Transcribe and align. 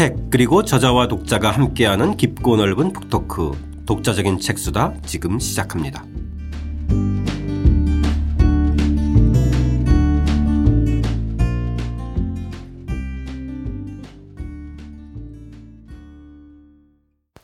책 0.00 0.30
그리고 0.30 0.64
저자와 0.64 1.08
독자가 1.08 1.50
함께하는 1.50 2.16
깊고 2.16 2.56
넓은 2.56 2.94
북토크 2.94 3.84
독자적인 3.84 4.40
책수다 4.40 4.94
지금 5.04 5.38
시작합니다. 5.38 6.06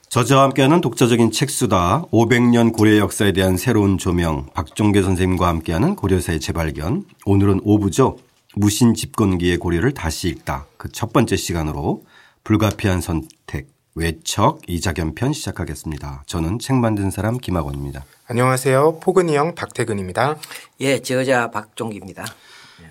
저자와 0.09 0.45
함께하는 0.45 0.81
독자적인 0.81 1.33
책수다 1.33 2.07
500년 2.11 2.73
고려 2.73 2.97
역사에 2.97 3.33
대한 3.33 3.59
새로운 3.59 3.99
조명 3.99 4.47
박종계 4.55 5.03
선생님과 5.03 5.47
함께하는 5.47 5.95
고려사의 5.95 6.41
재발견 6.41 7.05
오늘은 7.27 7.61
5부죠. 7.61 8.17
무신 8.55 8.95
집권기의 8.95 9.59
고려를 9.59 9.93
다시 9.93 10.29
읽다 10.29 10.65
그 10.79 10.89
첫 10.91 11.13
번째 11.13 11.37
시간으로 11.37 12.03
불가피한 12.47 13.01
선택 13.01 13.67
외척 13.97 14.61
이자견 14.69 15.17
편 15.17 15.33
시작하겠습니다. 15.33 16.23
저는 16.27 16.61
책 16.61 16.77
만든 16.77 17.11
사람 17.11 17.39
김학원입니다. 17.39 18.05
안녕하세요. 18.29 19.01
포근이 19.01 19.35
형 19.35 19.57
박태근입니다. 19.57 20.37
예, 20.79 21.01
저자 21.01 21.51
박종기입니다. 21.51 22.25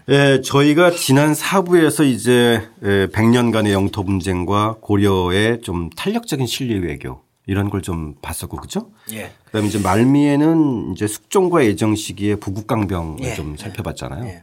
예, 0.09 0.41
저희가 0.41 0.91
지난 0.91 1.31
4부에서 1.31 2.05
이제 2.05 2.67
100년간의 2.81 3.71
영토 3.71 4.03
분쟁과 4.03 4.79
고려의 4.81 5.61
좀 5.61 5.89
탄력적인 5.91 6.47
실리 6.47 6.77
외교 6.79 7.21
이런 7.47 7.69
걸 7.69 7.81
좀 7.81 8.15
봤었고 8.21 8.57
그죠? 8.57 8.89
예. 9.11 9.31
그다음에 9.45 9.67
이제 9.67 9.77
말미에는 9.79 10.93
이제 10.93 11.05
숙종과 11.07 11.63
예정 11.65 11.95
시기의 11.95 12.37
부국강병을 12.39 13.23
예. 13.23 13.35
좀 13.35 13.55
살펴봤잖아요. 13.57 14.25
예. 14.25 14.41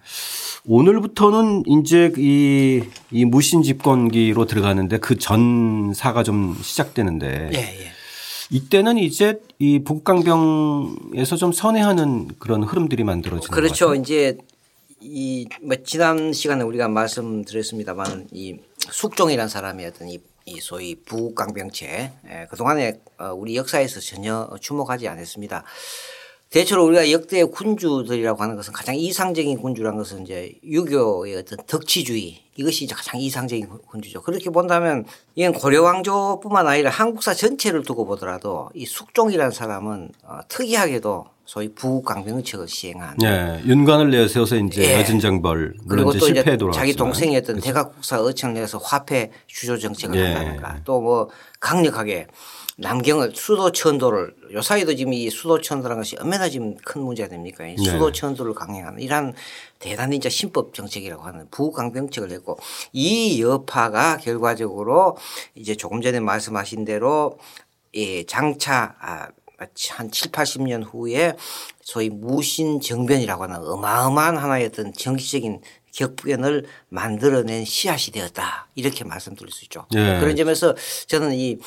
오늘부터는 0.65 1.65
이제 1.67 2.13
이, 2.17 2.83
이 3.11 3.25
무신 3.25 3.63
집권기로 3.63 4.47
들어가는데 4.47 4.99
그 4.99 5.19
전사가 5.19 6.23
좀 6.23 6.57
시작되는데 6.63 7.51
예, 7.53 7.59
예. 7.59 7.93
이때는 8.51 8.99
이제 8.99 9.41
이 9.59 9.81
북강병에서 9.83 11.37
좀 11.37 11.53
선회하는 11.53 12.29
그런 12.39 12.63
흐름들이 12.63 13.03
만들어지는 13.03 13.49
것 13.51 13.55
그렇죠. 13.55 13.87
같아요. 13.89 14.01
이제 14.01 14.37
이 15.01 15.47
뭐 15.63 15.77
지난 15.85 16.33
시간에 16.33 16.63
우리가 16.63 16.87
말씀드렸습니다만 16.89 18.29
이 18.31 18.57
숙종이라는 18.79 19.49
사람의 19.49 19.87
어떤 19.87 20.09
이, 20.09 20.21
이 20.45 20.61
소위 20.61 20.95
부강병체 20.97 22.13
예, 22.29 22.47
그동안에 22.51 23.01
어, 23.19 23.33
우리 23.35 23.57
역사에서 23.57 24.01
전혀 24.01 24.49
주목하지 24.61 25.09
않았습니다. 25.09 25.65
대체로 26.53 26.85
우리가 26.85 27.11
역대 27.11 27.43
군주들이라고 27.45 28.43
하는 28.43 28.57
것은 28.57 28.75
가장 28.75 28.95
이상적인 28.95 29.59
군주라는 29.59 29.97
것은 29.97 30.25
이제 30.25 30.53
유교의 30.63 31.37
어떤 31.37 31.59
덕치주의 31.67 32.43
이것이 32.57 32.85
이제 32.85 32.95
가장 32.95 33.19
이상적인 33.19 33.69
군주죠. 33.87 34.21
그렇게 34.21 34.51
본다면 34.51 35.07
이건 35.35 35.55
고려왕조뿐만 35.55 36.67
아니라 36.67 36.91
한국사 36.91 37.33
전체를 37.33 37.85
두고 37.85 38.05
보더라도 38.05 38.69
이 38.75 38.85
숙종이라는 38.85 39.51
사람은 39.51 40.13
어, 40.25 40.41
특이하게도 40.49 41.32
소위 41.45 41.73
부강병책을 41.75 42.69
시행한 42.69 43.17
예, 43.23 43.61
윤관을 43.67 44.11
내세워서 44.11 44.57
이제 44.57 44.83
예. 44.85 45.01
여진장벌 45.01 45.75
물론 45.85 46.05
그리고 46.07 46.13
또 46.13 46.19
이제 46.19 46.27
실패에 46.27 46.57
돌아갔지만 46.57 46.87
자기 46.87 46.97
동생이었던 46.97 47.61
대각국사 47.61 48.23
어청을 48.23 48.55
내서 48.55 48.79
화폐 48.79 49.31
주조 49.47 49.77
정책을 49.79 50.17
예. 50.17 50.33
한다든가 50.33 50.81
또 50.85 51.03
뭐 51.03 51.29
강력하게 51.61 52.29
남경을 52.79 53.33
수도 53.35 53.71
천도를 53.71 54.35
요 54.53 54.63
사이도 54.63 54.95
지금 54.95 55.13
이 55.13 55.29
수도 55.31 55.61
천도라는 55.61 56.01
것이 56.01 56.17
얼마나 56.17 56.49
지금 56.49 56.77
큰 56.79 57.03
문제가 57.03 57.29
됩니까? 57.29 57.67
이 57.67 57.77
네. 57.77 57.85
수도 57.85 58.11
천도를 58.11 58.55
강행하는 58.55 59.01
이러한 59.01 59.35
대단히 59.79 60.17
이제 60.17 60.29
신법 60.29 60.73
정책이라고 60.75 61.23
하는 61.23 61.49
부강병책을 61.51 62.31
했고 62.31 62.59
이 62.93 63.43
여파가 63.43 64.17
결과적으로 64.17 65.17
이제 65.55 65.75
조금 65.75 66.01
전에 66.01 66.19
말씀하신 66.21 66.85
대로 66.85 67.39
예, 67.95 68.25
장차 68.25 68.95
아, 69.01 69.29
한 69.91 70.11
7, 70.11 70.31
80년 70.31 70.85
후에 70.85 71.35
소위 71.83 72.09
무신정변이라고 72.11 73.45
하는 73.45 73.57
어마어마한 73.57 74.37
하나의 74.37 74.67
어떤 74.67 74.93
정치적인 74.93 75.61
격변을 75.93 76.65
만들어낸 76.89 77.65
씨앗이 77.65 78.13
되었다. 78.13 78.69
이렇게 78.75 79.05
말씀드릴 79.05 79.53
수 79.53 79.65
있죠. 79.65 79.87
예. 79.95 80.19
그런 80.21 80.37
점에서 80.37 80.75
저는 81.07 81.35
이 81.35 81.59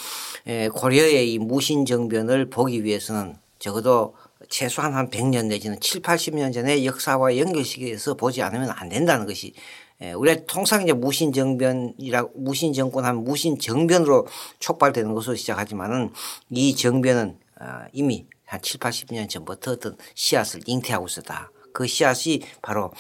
에, 0.47 0.67
고려의 0.69 1.33
이 1.33 1.39
무신정변을 1.39 2.49
보기 2.49 2.83
위해서는 2.83 3.35
적어도 3.59 4.15
최소한 4.49 4.93
한 4.93 5.09
100년 5.09 5.47
내지는 5.47 5.79
7, 5.79 6.01
80년 6.01 6.53
전의 6.53 6.85
역사와 6.85 7.37
연결시켜서 7.37 8.15
보지 8.15 8.41
않으면 8.41 8.69
안 8.71 8.89
된다는 8.89 9.25
것이 9.25 9.53
예, 10.01 10.11
우리가 10.11 10.41
통상 10.45 10.83
이제 10.83 10.91
무신정변이라 10.91 12.25
무신정권 12.35 13.05
하면 13.05 13.23
무신정변으로 13.23 14.27
촉발되는 14.59 15.13
것으로 15.13 15.35
시작하지만은 15.35 16.11
이 16.49 16.75
정변은 16.75 17.29
어, 17.29 17.44
이미 17.93 18.25
한 18.45 18.61
7, 18.61 18.79
80년 18.79 19.29
전부터 19.29 19.71
어떤 19.71 19.97
씨앗을 20.13 20.61
잉태하고 20.65 21.07
있었다. 21.07 21.51
그 21.73 21.87
씨앗이 21.87 22.39
바로 22.61 22.91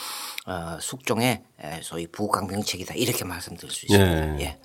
어, 0.45 0.77
숙종의 0.81 1.41
에, 1.63 1.79
소위 1.81 2.07
부강병책이다. 2.07 2.95
이렇게 2.95 3.23
말씀드릴 3.23 3.71
수 3.71 3.85
있습니다. 3.85 4.05
예. 4.05 4.41
예. 4.41 4.57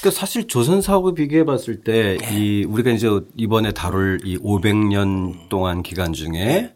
그러니까 0.00 0.18
사실 0.18 0.46
조선사하고 0.48 1.12
비교해 1.12 1.44
봤을 1.44 1.82
때 1.82 2.16
네. 2.18 2.36
이 2.38 2.64
우리가 2.64 2.90
이제 2.90 3.06
이번에 3.36 3.72
다룰 3.72 4.18
이 4.24 4.38
500년 4.38 5.48
동안 5.50 5.82
기간 5.82 6.14
중에 6.14 6.74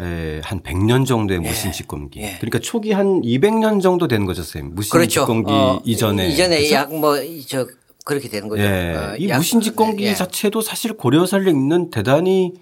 에, 0.00 0.40
한 0.44 0.60
100년 0.62 1.04
정도의 1.04 1.40
무신 1.40 1.72
집권기. 1.72 2.20
예. 2.20 2.36
그러니까 2.38 2.58
초기 2.60 2.92
한 2.92 3.20
200년 3.22 3.82
정도 3.82 4.06
되는 4.06 4.24
거죠, 4.24 4.42
선생님. 4.44 4.74
무신 4.76 4.90
그렇죠. 4.92 5.22
집권기 5.22 5.52
어, 5.52 5.82
이전에. 5.84 6.28
이전에? 6.28 6.70
약 6.70 6.90
뭐 6.92 7.16
저 7.48 7.66
그렇게 8.10 8.28
되는 8.28 8.48
거죠. 8.48 8.62
예. 8.62 8.94
어, 8.94 9.16
이 9.18 9.28
약- 9.28 9.38
무신 9.38 9.60
집권기 9.60 10.04
예. 10.04 10.14
자체도 10.14 10.60
사실 10.60 10.92
고려사를 10.94 11.46
읽는 11.48 11.90
대단히 11.90 12.52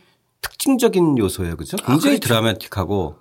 특징적인 0.43 1.19
요소예요. 1.19 1.57
그죠? 1.57 1.77
굉장히 1.79 2.19
그렇죠. 2.19 2.29
드라마틱하고 2.29 3.17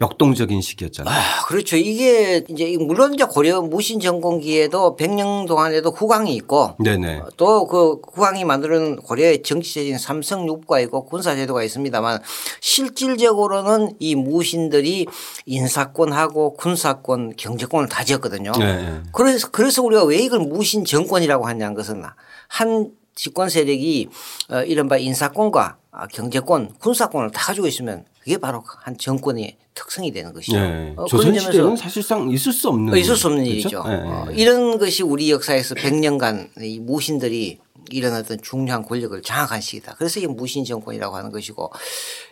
역동적인 0.00 0.60
시기였잖아요. 0.60 1.14
아, 1.14 1.46
그렇죠. 1.46 1.76
이게 1.76 2.44
이제 2.48 2.76
물론 2.78 3.14
이제 3.14 3.24
고려 3.24 3.62
무신 3.62 4.00
정권기에도 4.00 4.96
100년 4.96 5.46
동안에도 5.46 5.92
국왕이 5.92 6.34
있고 6.34 6.74
네네. 6.82 7.22
또그 7.36 8.00
국왕이 8.00 8.44
만드는 8.44 8.96
고려의 8.96 9.42
정치제도인 9.42 9.98
삼성육가 9.98 10.80
있고 10.80 11.04
군사제도가 11.04 11.62
있습니다만 11.62 12.20
실질적으로는 12.60 13.94
이 14.00 14.16
무신들이 14.16 15.06
인사권하고 15.46 16.54
군사권, 16.54 17.34
경제권을 17.36 17.88
다 17.88 18.02
지었거든요. 18.02 18.52
네. 18.58 19.00
그래서 19.12 19.48
그래서 19.50 19.82
우리가 19.82 20.04
왜 20.04 20.18
이걸 20.18 20.40
무신 20.40 20.84
정권이라고 20.84 21.46
하냐는 21.46 21.74
것은 21.74 22.02
한 22.48 22.90
집권 23.14 23.48
세력이 23.48 24.08
어, 24.50 24.62
이른바 24.62 24.96
인사권과 24.96 25.76
아, 25.92 26.06
경제권, 26.08 26.74
군사권을 26.80 27.30
다 27.30 27.46
가지고 27.46 27.68
있으면 27.68 28.04
그게 28.24 28.38
바로 28.38 28.64
한 28.82 28.96
정권의 28.96 29.56
특성이 29.74 30.10
되는 30.12 30.32
것이죠. 30.32 30.56
네. 30.58 30.94
어, 30.96 31.04
조선시대는 31.04 31.76
사실상 31.76 32.30
있을 32.30 32.52
수 32.52 32.68
없는. 32.68 32.94
어, 32.94 32.96
있을 32.96 33.16
수 33.16 33.26
없는 33.26 33.44
그렇죠? 33.44 33.52
일이죠. 33.60 33.84
네. 33.86 33.94
어, 33.96 34.26
이런 34.32 34.78
것이 34.78 35.02
우리 35.02 35.30
역사에서 35.30 35.74
100년간 35.74 36.62
이 36.62 36.80
무신들이 36.80 37.58
이런 37.90 38.14
어떤 38.14 38.40
중요한 38.40 38.82
권력을 38.82 39.20
장악한 39.20 39.60
시기다. 39.60 39.94
그래서 39.98 40.18
이게 40.18 40.26
무신 40.26 40.64
정권이라고 40.64 41.14
하는 41.16 41.30
것이고 41.30 41.70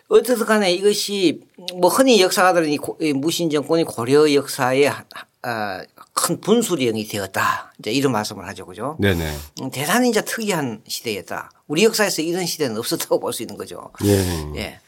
어쨌든 0.09 0.47
간에 0.47 0.73
이것이 0.73 1.43
뭐 1.75 1.91
흔히 1.91 2.23
역사가들은 2.23 2.71
이 3.01 3.13
무신 3.13 3.51
정권이 3.51 3.85
고려 3.85 4.33
역사의 4.33 4.89
하- 4.89 5.05
아, 5.45 5.83
큰 6.15 6.41
분수령이 6.41 7.07
되었다. 7.09 7.73
이제 7.81 7.91
이런 7.91 8.13
말씀을 8.13 8.47
하죠. 8.49 8.65
그죠? 8.65 8.97
네네. 9.01 9.35
음, 9.63 9.71
대단히 9.71 10.09
이제 10.11 10.23
특이한 10.25 10.83
시대였다. 10.87 11.51
우리 11.67 11.83
역사에서 11.85 12.23
이런 12.23 12.47
시대는 12.47 12.79
없었다고 12.79 13.19
볼 13.21 13.33
수 13.33 13.43
있는 13.43 13.57
거죠. 13.57 13.91
예. 14.05 14.55
예. 14.57 14.79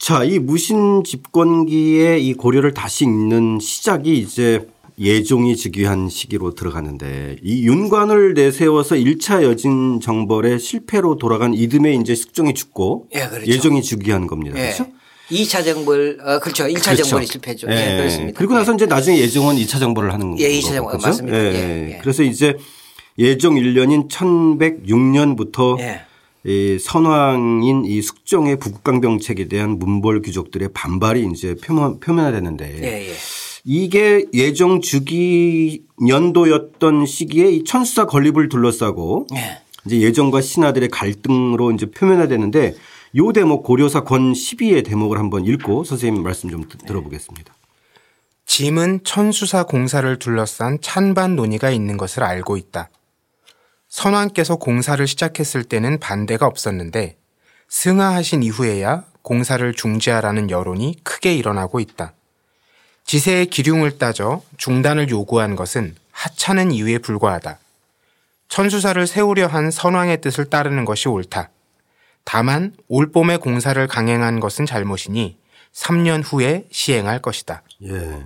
자, 0.00 0.24
이 0.24 0.38
무신 0.38 1.04
집권기의 1.04 2.26
이 2.26 2.32
고려를 2.32 2.72
다시 2.72 3.04
읽는 3.04 3.58
시작이 3.60 4.18
이제 4.18 4.66
예종이 4.98 5.54
즉위한 5.54 6.08
시기로 6.08 6.54
들어가는데 6.54 7.36
이 7.42 7.66
윤관을 7.66 8.32
내세워서 8.32 8.94
1차 8.94 9.42
여진 9.42 10.00
정벌에 10.00 10.56
실패로 10.56 11.16
돌아간 11.16 11.52
이듬해 11.52 11.92
이제 11.96 12.14
숙종이 12.14 12.54
죽고 12.54 13.08
예, 13.14 13.26
그렇죠. 13.28 13.46
예종이 13.46 13.82
즉위한 13.82 14.26
겁니다. 14.26 14.58
예. 14.58 14.72
그렇죠? 14.72 14.86
2차 15.30 15.64
정벌, 15.66 16.18
어, 16.24 16.38
그렇죠. 16.38 16.64
1차 16.64 16.84
그렇죠. 16.84 17.02
정벌이 17.02 17.26
실패죠. 17.26 17.66
예, 17.70 17.92
예. 17.92 17.96
그렇습니다. 17.98 18.38
그리고 18.38 18.54
나서 18.54 18.72
예. 18.72 18.76
이제 18.76 18.86
나중에 18.86 19.18
예종은 19.18 19.56
2차 19.56 19.78
정벌을 19.80 20.14
하는 20.14 20.38
예, 20.38 20.48
거고. 20.48 20.60
2차 20.60 20.74
정벌 20.76 20.86
그렇죠? 20.92 21.06
맞습니다. 21.08 21.38
예. 21.38 21.44
예, 21.44 21.92
예. 21.92 21.98
그래서 22.00 22.22
이제 22.22 22.56
예종 23.18 23.56
1년인 23.56 24.08
1106년부터 24.08 25.78
예. 25.80 26.06
이 26.44 26.78
선왕인 26.80 27.84
이 27.84 28.00
숙종의 28.00 28.58
북강병책에 28.58 29.48
대한 29.48 29.78
문벌 29.78 30.22
귀족들의 30.22 30.70
반발이 30.72 31.28
이제 31.32 31.54
표면, 31.62 32.00
표면화됐는데 32.00 32.82
예, 32.82 33.08
예. 33.10 33.14
이게 33.64 34.24
예종 34.32 34.80
주기 34.80 35.82
년도였던 36.00 37.04
시기에 37.04 37.50
이 37.50 37.64
천수사 37.64 38.06
건립을 38.06 38.48
둘러싸고 38.48 39.26
예. 39.34 39.58
이제 39.84 40.00
예종과 40.00 40.40
신하들의 40.40 40.88
갈등으로 40.88 41.72
이제 41.72 41.90
표면화되는데 41.90 42.74
요 43.16 43.32
대목 43.32 43.62
고려사 43.64 44.04
권 44.04 44.32
12의 44.32 44.84
대목을 44.84 45.18
한번 45.18 45.44
읽고 45.44 45.84
선생님 45.84 46.22
말씀 46.22 46.48
좀 46.48 46.66
드- 46.68 46.78
들어보겠습니다. 46.78 47.52
짐은 48.46 49.00
천수사 49.04 49.64
공사를 49.64 50.18
둘러싼 50.18 50.78
찬반 50.80 51.36
논의가 51.36 51.70
있는 51.70 51.96
것을 51.96 52.22
알고 52.22 52.56
있다. 52.56 52.88
선왕께서 53.90 54.56
공사를 54.56 55.04
시작했을 55.06 55.64
때는 55.64 55.98
반대가 55.98 56.46
없었는데 56.46 57.16
승하하신 57.68 58.42
이후에야 58.44 59.04
공사를 59.22 59.74
중지하라는 59.74 60.48
여론이 60.48 61.00
크게 61.02 61.34
일어나고 61.34 61.80
있다. 61.80 62.14
지세의 63.04 63.46
기륭을 63.46 63.98
따져 63.98 64.42
중단을 64.56 65.10
요구한 65.10 65.56
것은 65.56 65.96
하찮은 66.12 66.70
이유에 66.70 66.98
불과하다. 66.98 67.58
천수사를 68.48 69.06
세우려 69.06 69.46
한 69.48 69.70
선왕의 69.70 70.20
뜻을 70.20 70.46
따르는 70.46 70.84
것이 70.84 71.08
옳다. 71.08 71.50
다만 72.24 72.74
올봄에 72.88 73.38
공사를 73.38 73.84
강행한 73.88 74.40
것은 74.40 74.66
잘못이니 74.66 75.36
3년 75.72 76.22
후에 76.24 76.66
시행할 76.70 77.20
것이다. 77.20 77.62
예. 77.84 78.22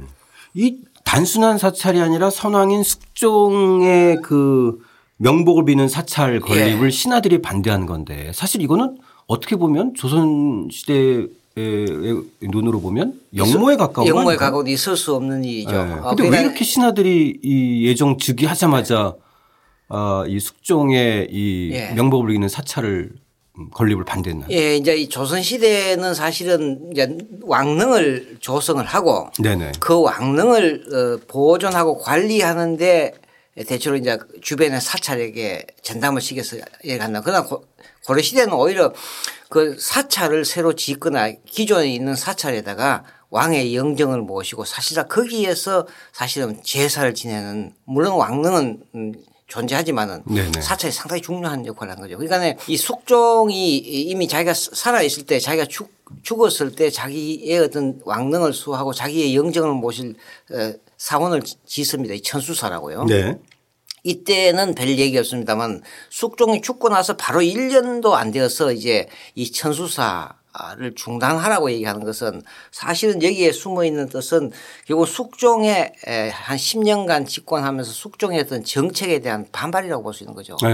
이 0.54 0.78
단순한 1.04 1.58
사찰이 1.58 2.00
아니라 2.00 2.30
선왕인 2.30 2.82
숙종의 2.82 4.18
그 4.22 4.80
명복을 5.18 5.64
비는 5.64 5.88
사찰 5.88 6.40
건립을 6.40 6.86
예. 6.86 6.90
신하들이 6.90 7.40
반대하는 7.42 7.86
건데 7.86 8.30
사실 8.34 8.62
이거는 8.62 8.98
어떻게 9.26 9.56
보면 9.56 9.94
조선 9.94 10.68
시대의 10.70 11.28
눈으로 12.42 12.80
보면 12.80 13.20
영모에 13.34 13.76
가까운 13.76 14.08
영모에? 14.08 14.36
가까운 14.36 14.66
있을 14.66 14.96
수 14.96 15.14
없는 15.14 15.44
일이죠. 15.44 15.70
예. 15.74 15.76
어, 15.76 16.08
근데 16.10 16.24
왜 16.24 16.28
그러니까 16.28 16.40
이렇게 16.40 16.64
신하들이 16.64 17.40
이 17.42 17.86
예정 17.86 18.18
즉위하자마자 18.18 19.14
아, 19.88 20.24
이 20.26 20.40
숙종의 20.40 21.28
이 21.30 21.70
예. 21.72 21.92
명복을 21.94 22.28
비는 22.32 22.48
사찰을 22.48 23.12
음, 23.56 23.70
건립을 23.70 24.04
반대했나요? 24.04 24.48
예, 24.50 24.76
이제 24.76 24.96
이 24.96 25.08
조선 25.08 25.40
시대는 25.42 26.12
사실은 26.14 26.90
이제 26.90 27.16
왕릉을 27.42 28.38
조성을 28.40 28.84
하고 28.84 29.28
네네. 29.40 29.72
그 29.78 30.00
왕릉을 30.00 30.84
어, 30.92 31.24
보존하고 31.28 31.98
관리하는데 31.98 33.14
대체로 33.66 33.96
이제 33.96 34.18
주변의 34.42 34.80
사찰에게 34.80 35.66
전담을 35.82 36.20
시켜서 36.20 36.56
이렇게 36.82 36.98
한다. 37.02 37.20
그러나 37.22 37.44
고- 37.44 37.64
고려 38.06 38.20
시대는 38.20 38.52
오히려 38.52 38.92
그 39.48 39.76
사찰을 39.78 40.44
새로 40.44 40.74
짓거나 40.74 41.30
기존에 41.46 41.92
있는 41.94 42.16
사찰에다가 42.16 43.04
왕의 43.30 43.74
영정을 43.76 44.20
모시고 44.20 44.64
사실상 44.64 45.06
거기에서 45.08 45.86
사실은 46.12 46.60
제사를 46.64 47.14
지내는 47.14 47.72
물론 47.84 48.14
왕릉은 48.14 48.82
음, 48.94 49.12
존재하지만은 49.46 50.22
네네. 50.26 50.60
사찰이 50.60 50.92
상당히 50.92 51.22
중요한 51.22 51.64
역할을 51.66 51.92
한 51.92 52.00
거죠. 52.00 52.16
그러니까 52.18 52.60
이 52.66 52.76
숙종이 52.76 53.76
이미 53.76 54.26
자기가 54.26 54.52
살아 54.54 55.02
있을 55.02 55.26
때 55.26 55.38
자기가 55.38 55.66
죽, 55.66 55.90
죽었을 56.22 56.74
때 56.74 56.90
자기의 56.90 57.58
어떤 57.60 58.00
왕릉을 58.04 58.52
수호하고 58.52 58.92
자기의 58.92 59.36
영정을 59.36 59.74
모실 59.74 60.16
어, 60.50 60.72
사원을 61.04 61.42
짓습니다. 61.66 62.14
이 62.14 62.22
천수사라고요. 62.22 63.04
네. 63.04 63.38
이때는 64.04 64.74
별 64.74 64.88
얘기 64.88 65.18
없습니다만 65.18 65.82
숙종이 66.08 66.62
죽고 66.62 66.88
나서 66.88 67.14
바로 67.18 67.40
1년도 67.40 68.12
안 68.12 68.30
되어서 68.30 68.72
이제 68.72 69.06
이 69.34 69.52
천수사를 69.52 70.94
중단하라고 70.96 71.70
얘기하는 71.72 72.04
것은 72.04 72.40
사실은 72.72 73.22
여기에 73.22 73.52
숨어 73.52 73.84
있는 73.84 74.08
뜻은 74.08 74.50
결국 74.86 75.06
숙종의 75.06 75.92
에, 76.06 76.30
한 76.30 76.56
10년간 76.56 77.26
집권하면서 77.26 77.92
숙종의 77.92 78.40
어떤 78.40 78.64
정책에 78.64 79.18
대한 79.18 79.46
반발이라고 79.52 80.02
볼 80.02 80.14
수 80.14 80.24
있는 80.24 80.34
거죠. 80.34 80.56
네. 80.62 80.70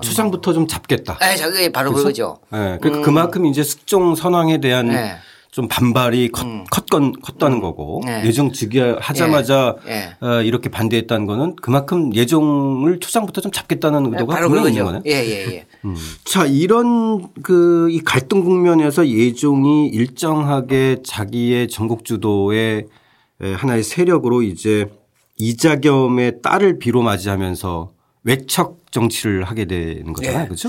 초장부터 0.00 0.54
좀 0.54 0.66
잡겠다. 0.66 1.18
그게 1.18 1.70
바로 1.70 1.92
그거죠. 1.92 2.38
네. 2.50 2.78
그러니까 2.80 3.04
그만큼 3.04 3.44
이제 3.44 3.62
숙종 3.62 4.14
선왕에 4.14 4.58
대한 4.58 4.88
네. 4.88 5.16
좀 5.56 5.68
반발이 5.68 6.28
컸, 6.32 6.46
컸건, 6.70 7.18
컸다는 7.22 7.60
거고 7.60 8.02
네. 8.04 8.26
예정 8.26 8.52
즉위하자마자 8.52 9.76
예. 9.88 10.14
어, 10.20 10.42
이렇게 10.42 10.68
반대했다는 10.68 11.24
거는 11.24 11.56
그만큼 11.56 12.14
예정을 12.14 13.00
초장부터 13.00 13.40
좀 13.40 13.50
잡겠다는 13.50 14.04
의도가 14.12 14.34
바로 14.34 14.50
분명히 14.50 14.72
있는. 14.72 14.84
거네. 14.84 15.00
예, 15.06 15.12
예, 15.12 15.54
예. 15.54 15.66
음. 15.86 15.96
자, 16.26 16.44
이런 16.44 17.32
그 17.42 17.88
이 17.90 18.00
갈등 18.00 18.44
국면에서 18.44 19.08
예종이 19.08 19.88
일정하게 19.88 20.98
자기의 21.02 21.68
전국 21.68 22.04
주도의 22.04 22.84
에, 23.40 23.52
하나의 23.54 23.82
세력으로 23.82 24.42
이제 24.42 24.84
이자겸의 25.38 26.42
딸을 26.42 26.78
비로 26.78 27.00
맞이하면서 27.00 27.92
외척 28.24 28.82
정치를 28.90 29.44
하게 29.44 29.64
되는 29.64 30.12
거잖아요. 30.12 30.42
예. 30.42 30.44
그렇죠? 30.48 30.68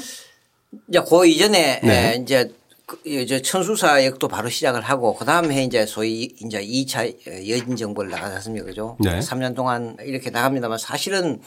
이제 0.88 1.01
그 1.10 1.28
이전에 1.28 1.81
네. 1.84 2.13
에, 2.13 2.16
이제 2.22 2.45
그 2.45 2.66
이제 3.04 3.42
천수사 3.42 4.06
역도 4.06 4.30
바로 4.30 4.48
시작을 4.50 4.81
하고 4.81 5.13
그 5.16 5.25
다음에 5.25 5.63
이제 5.63 5.86
소위 5.86 6.36
이제 6.39 6.62
2차 6.62 7.50
여진 7.50 7.75
정부를 7.75 8.10
나가셨습니까 8.10 8.66
그죠? 8.66 8.95
네. 9.00 9.19
3년 9.19 9.56
동안 9.56 9.98
이렇게 10.01 10.30
나갑니다만 10.30 10.78
사실은 10.78 11.42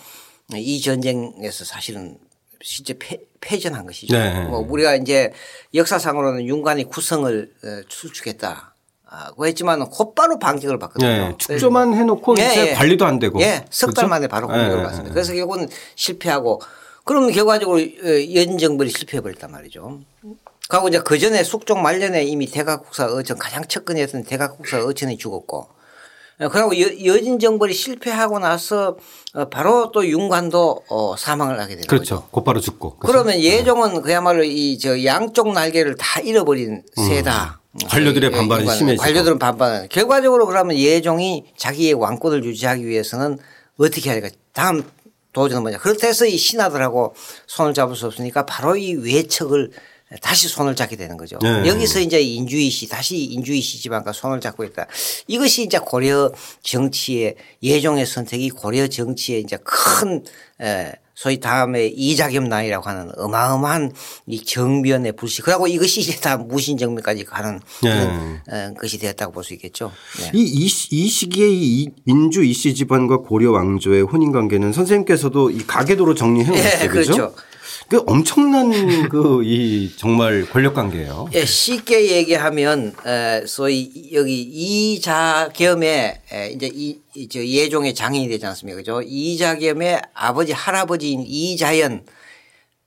이 0.54 0.80
전쟁에서 0.82 1.64
사실은 1.64 2.18
실제 2.60 2.94
패, 2.98 3.20
패전한 3.40 3.86
것이죠. 3.86 4.18
네. 4.18 4.44
뭐 4.44 4.58
우리가 4.58 4.96
이제 4.96 5.32
역사상으로는 5.72 6.44
윤관이 6.44 6.84
구성을 6.84 7.50
어, 7.64 7.82
수축했다. 7.88 8.74
아, 9.12 9.32
그 9.36 9.46
했지만 9.46 9.80
곧바로 9.88 10.38
반격을 10.38 10.78
받거든요. 10.78 11.08
네. 11.08 11.34
축조만 11.38 11.94
해놓고 11.94 12.36
예, 12.38 12.46
이제 12.46 12.68
예. 12.68 12.74
관리도 12.74 13.06
안 13.06 13.18
되고. 13.18 13.40
예, 13.40 13.64
석달 13.70 13.94
그렇죠? 13.94 14.08
만에 14.08 14.28
바로 14.28 14.46
공격을 14.46 14.78
예, 14.78 14.82
받습니다. 14.82 15.10
예. 15.10 15.14
그래서 15.14 15.32
결국은 15.32 15.68
실패하고 15.94 16.60
그러면 17.04 17.32
결과적으로 17.32 17.80
연 18.34 18.58
정벌이 18.58 18.90
실패해버렸단 18.90 19.50
말이죠. 19.50 20.00
그리고 20.70 20.88
이제 20.88 21.00
그 21.00 21.18
전에 21.18 21.42
숙종 21.42 21.82
말년에 21.82 22.22
이미 22.24 22.46
대각국사 22.46 23.06
어천 23.06 23.38
가장 23.38 23.66
측근이었던 23.66 24.24
대각국사 24.24 24.82
어천이 24.84 25.18
죽었고 25.18 25.68
예, 26.42 26.48
그리고 26.48 26.80
여- 26.80 27.12
여진정벌이 27.14 27.74
실패하고 27.74 28.38
나서 28.38 28.96
어, 29.34 29.48
바로 29.50 29.90
또 29.92 30.06
윤관도 30.06 30.84
어, 30.88 31.16
사망을 31.18 31.60
하게 31.60 31.74
되는 31.74 31.82
거죠. 31.82 31.88
그렇죠. 31.88 32.28
곧바로 32.30 32.60
죽고. 32.60 32.96
그래서 32.96 33.12
그러면 33.12 33.40
예종은 33.42 34.00
그야말로 34.00 34.42
이 34.44 34.78
저 34.80 35.04
양쪽 35.04 35.52
날개를 35.52 35.96
다 35.96 36.20
잃어버린 36.20 36.82
새다. 36.96 37.60
음. 37.72 37.78
관료들의 37.88 38.30
예, 38.32 38.36
반발이 38.36 38.66
심해지고. 38.70 39.02
관료들은 39.02 39.38
반발. 39.38 39.88
결과적으로 39.90 40.46
그러면 40.46 40.76
예종이 40.76 41.44
자기의 41.58 41.92
왕권을 41.94 42.44
유지하기 42.44 42.86
위해서는 42.86 43.38
어떻게 43.78 44.10
해야 44.10 44.20
될까? 44.20 44.34
다음 44.52 44.82
도전은 45.32 45.62
뭐냐? 45.62 45.78
그렇다 45.78 46.06
해서 46.06 46.24
이 46.26 46.36
신하들하고 46.38 47.14
손을 47.46 47.74
잡을 47.74 47.94
수 47.96 48.06
없으니까 48.06 48.46
바로 48.46 48.76
이 48.76 48.94
외척을 48.94 49.70
다시 50.20 50.48
손을 50.48 50.74
잡게 50.74 50.96
되는 50.96 51.16
거죠. 51.16 51.38
네. 51.40 51.68
여기서 51.68 52.00
이제 52.00 52.20
인주이 52.20 52.68
씨 52.68 52.88
다시 52.88 53.16
인주이 53.16 53.60
씨 53.60 53.80
집안과 53.80 54.12
손을 54.12 54.40
잡고 54.40 54.64
있다. 54.64 54.86
이것이 55.28 55.62
이제 55.62 55.78
고려 55.78 56.32
정치의 56.62 57.36
예종의 57.62 58.06
선택이 58.06 58.50
고려 58.50 58.88
정치의 58.88 59.40
이제 59.42 59.56
큰 59.62 60.24
에, 60.60 60.92
소위 61.14 61.38
다음에 61.38 61.86
이자겸 61.86 62.48
나이라고 62.48 62.88
하는 62.88 63.12
어마어마한 63.18 63.92
이 64.26 64.42
정변의 64.42 65.12
불씨. 65.12 65.42
그리고 65.42 65.66
이것이 65.68 66.00
이제 66.00 66.16
다 66.18 66.38
무신 66.38 66.76
정변까지 66.78 67.24
가는 67.24 67.60
그런 67.80 68.40
어, 68.50 68.74
것이 68.80 68.98
되었다고 68.98 69.32
볼 69.32 69.44
수 69.44 69.52
있겠죠. 69.54 69.92
네. 70.18 70.30
이, 70.34 70.42
이, 70.42 70.66
시- 70.66 70.88
이 70.92 71.08
시기에 71.08 71.46
이 71.50 71.88
인주 72.06 72.42
이씨 72.42 72.74
집안과 72.74 73.18
고려 73.18 73.52
왕조의 73.52 74.02
혼인 74.02 74.32
관계는 74.32 74.72
선생님께서도 74.72 75.50
이 75.50 75.64
가계도로 75.66 76.14
정리해 76.14 76.50
놓으셨죠. 76.50 76.84
예, 76.84 76.88
그렇죠. 76.88 77.32
그 77.34 77.49
엄청난 78.06 78.70
그 79.08 79.42
이 79.44 79.90
정말 79.96 80.46
권력 80.48 80.74
관계예요. 80.74 81.28
예, 81.32 81.44
쉽게 81.44 82.16
얘기하면 82.16 82.94
에, 83.06 83.44
소위 83.46 84.10
여기 84.12 84.40
이자 84.42 85.50
겸의 85.54 86.20
에, 86.32 86.50
이제 86.50 86.70
이, 86.72 86.98
이- 87.14 87.28
저 87.28 87.44
예종의 87.44 87.94
장인이 87.94 88.28
되지 88.28 88.46
않습니까? 88.46 88.76
그죠? 88.78 89.02
이자 89.02 89.56
겸의 89.56 90.00
아버지 90.14 90.52
할아버지인 90.52 91.24
이자연 91.26 92.04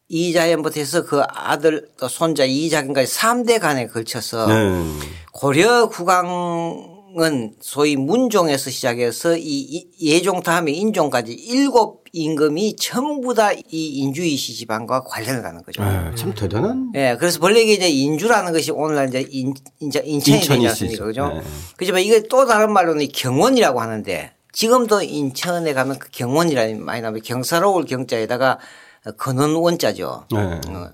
이자연부터 0.10 0.80
해서 0.80 1.04
그 1.06 1.22
아들 1.28 1.88
또 2.00 2.08
손자 2.08 2.46
이자겸까지 2.46 3.12
3대 3.14 3.60
간에 3.60 3.88
걸쳐서 3.88 4.48
네. 4.48 4.84
고려 5.32 5.88
국왕은 5.90 7.54
소위 7.62 7.96
문종에서 7.96 8.70
시작해서 8.70 9.36
이- 9.38 9.42
이 9.42 9.88
예종 10.02 10.44
다음에 10.44 10.72
인종까지 10.72 11.34
일곱 11.34 12.03
임금이 12.14 12.76
전부 12.76 13.34
다 13.34 13.52
이 13.54 13.88
인주이 13.98 14.38
씨 14.38 14.54
집안과 14.54 15.04
관련을 15.04 15.44
하는 15.44 15.64
거죠. 15.64 15.82
아, 15.82 16.14
참 16.16 16.34
대단한. 16.34 16.92
예, 16.96 17.18
그래서 17.20 17.40
본래 17.40 17.62
이게 17.62 17.74
이제 17.74 17.90
인주라는 17.90 18.54
것이 18.54 18.72
오늘날 18.72 19.10
이제 19.10 19.28
인, 19.32 19.54
이제 19.80 20.02
인천이 20.06 20.40
되지. 20.42 20.68
않습니까? 20.68 21.06
그죠? 21.06 21.28
네. 21.34 21.42
그렇지만 21.76 22.02
이게 22.02 22.24
또 22.30 22.46
다른 22.46 22.72
말로는 22.72 23.02
이 23.02 23.08
경원이라고 23.08 23.82
하는데 23.82 24.32
지금도 24.52 25.02
인천에 25.02 25.74
가면 25.74 25.98
그 25.98 26.10
경원이라는 26.12 26.86
많이 26.86 27.02
나오면 27.02 27.22
경사로울 27.24 27.86
경자에다가 27.86 28.60
근원 29.18 29.56
원자죠. 29.56 30.28
네. 30.32 30.40
어. 30.70 30.90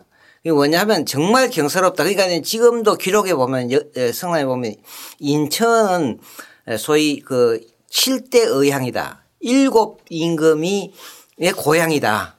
이게 0.46 0.54
뭐냐면 0.54 1.06
정말 1.06 1.50
경사롭다. 1.50 2.06
그러니까 2.06 2.42
지금도 2.42 2.96
기록에 2.96 3.34
보면 3.34 3.70
성남에 4.14 4.46
보면 4.46 4.74
인천은 5.20 6.20
소위 6.78 7.20
그 7.20 7.60
7대 7.92 8.46
의향이다. 8.48 9.26
일곱 9.42 10.02
임금이 10.10 10.94
의 11.42 11.52
고향이다. 11.54 12.36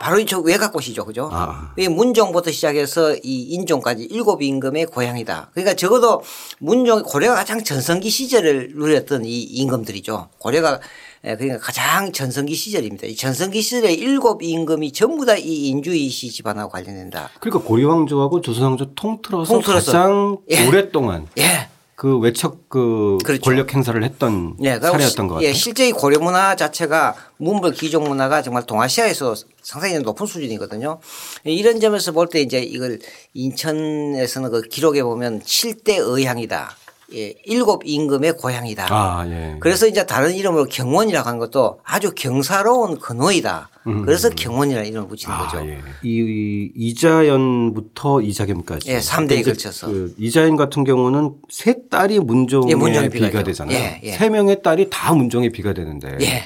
바로 0.00 0.18
이 0.18 0.24
저 0.24 0.38
외곽곳이죠. 0.40 1.04
그죠? 1.04 1.28
아. 1.30 1.74
이 1.76 1.86
문종부터 1.86 2.50
시작해서 2.50 3.14
이 3.22 3.42
인종까지 3.50 4.04
일곱 4.04 4.40
임금의 4.42 4.86
고향이다. 4.86 5.50
그러니까 5.52 5.74
적어도 5.76 6.22
문종 6.58 7.02
고려가 7.02 7.34
가장 7.36 7.62
전성기 7.62 8.08
시절을 8.08 8.72
누렸던 8.76 9.26
이 9.26 9.42
임금들이죠. 9.42 10.30
고려가 10.38 10.80
예, 11.26 11.36
그러니까 11.36 11.58
가장 11.58 12.12
전성기 12.12 12.54
시절입니다. 12.54 13.06
이 13.08 13.14
전성기 13.14 13.60
시절에 13.60 13.92
일곱 13.92 14.42
임금이 14.42 14.92
전부 14.92 15.26
다 15.26 15.36
이 15.36 15.68
인주이시 15.68 16.30
집안하고 16.30 16.70
관련된다. 16.72 17.28
그러니까 17.38 17.62
고려 17.68 17.90
왕조하고 17.90 18.40
조선 18.40 18.64
왕조 18.64 18.94
통틀어서, 18.94 19.52
통틀어서. 19.52 19.92
가장 19.92 20.38
예. 20.50 20.66
오랫동안 20.66 21.26
예. 21.36 21.68
그 22.00 22.16
외척 22.16 22.70
그 22.70 23.18
그렇죠. 23.22 23.42
권력 23.42 23.74
행사를 23.74 24.02
했던 24.02 24.56
예, 24.60 24.78
그러니까 24.78 24.92
사례였던 24.92 25.28
것 25.28 25.34
같아요. 25.34 25.46
예, 25.46 25.52
실제 25.52 25.86
이 25.86 25.92
고려 25.92 26.18
문화 26.18 26.56
자체가 26.56 27.14
문벌 27.36 27.72
귀족 27.72 28.04
문화가 28.08 28.40
정말 28.40 28.64
동아시아에서 28.64 29.34
상당히 29.60 29.98
높은 29.98 30.24
수준이거든요. 30.24 30.98
이런 31.44 31.78
점에서 31.78 32.12
볼 32.12 32.28
때 32.28 32.40
이제 32.40 32.58
이걸 32.60 33.00
인천에서는 33.34 34.50
그 34.50 34.62
기록에 34.62 35.02
보면 35.02 35.42
7대 35.42 35.96
의향이다. 35.98 36.74
예, 37.14 37.34
일곱 37.44 37.82
임금의 37.84 38.36
고향이다. 38.36 38.86
아, 38.90 39.26
예. 39.28 39.56
그래서 39.60 39.86
이제 39.86 40.06
다른 40.06 40.34
이름으로 40.34 40.66
경원이라고 40.66 41.26
하는 41.26 41.38
것도 41.38 41.80
아주 41.84 42.12
경사로운 42.14 42.98
근호이다. 42.98 43.68
그래서 44.04 44.30
경원이라는 44.30 44.88
이름을 44.88 45.08
붙이는 45.08 45.36
거죠. 45.36 45.58
음. 45.58 45.62
아, 45.62 45.66
예. 45.66 45.78
이 46.02 46.70
이자연부터 46.74 48.20
이자겸까지. 48.20 48.90
예, 48.90 49.00
삼대에 49.00 49.42
걸쳐서. 49.42 49.88
그 49.88 50.14
이자연 50.18 50.56
같은 50.56 50.84
경우는 50.84 51.34
세 51.48 51.76
딸이 51.90 52.20
문종의 52.20 52.70
예, 52.70 52.74
문종의 52.74 53.10
비가, 53.10 53.26
비가죠. 53.26 53.44
되잖아요. 53.44 53.76
예, 53.76 54.00
예. 54.04 54.12
세 54.12 54.28
명의 54.28 54.62
딸이 54.62 54.88
다 54.90 55.14
문종의 55.14 55.50
비가 55.50 55.72
되는데. 55.72 56.16
예. 56.20 56.42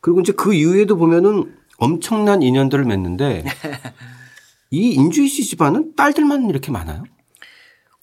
그리고 0.00 0.20
이제 0.20 0.32
그 0.32 0.54
이후에도 0.54 0.96
보면은 0.96 1.54
엄청난 1.78 2.42
인연들을 2.42 2.84
맺는데 2.84 3.44
이 4.70 4.92
인주희 4.94 5.28
씨 5.28 5.44
집안은 5.44 5.94
딸들만 5.96 6.48
이렇게 6.48 6.70
많아요? 6.70 7.04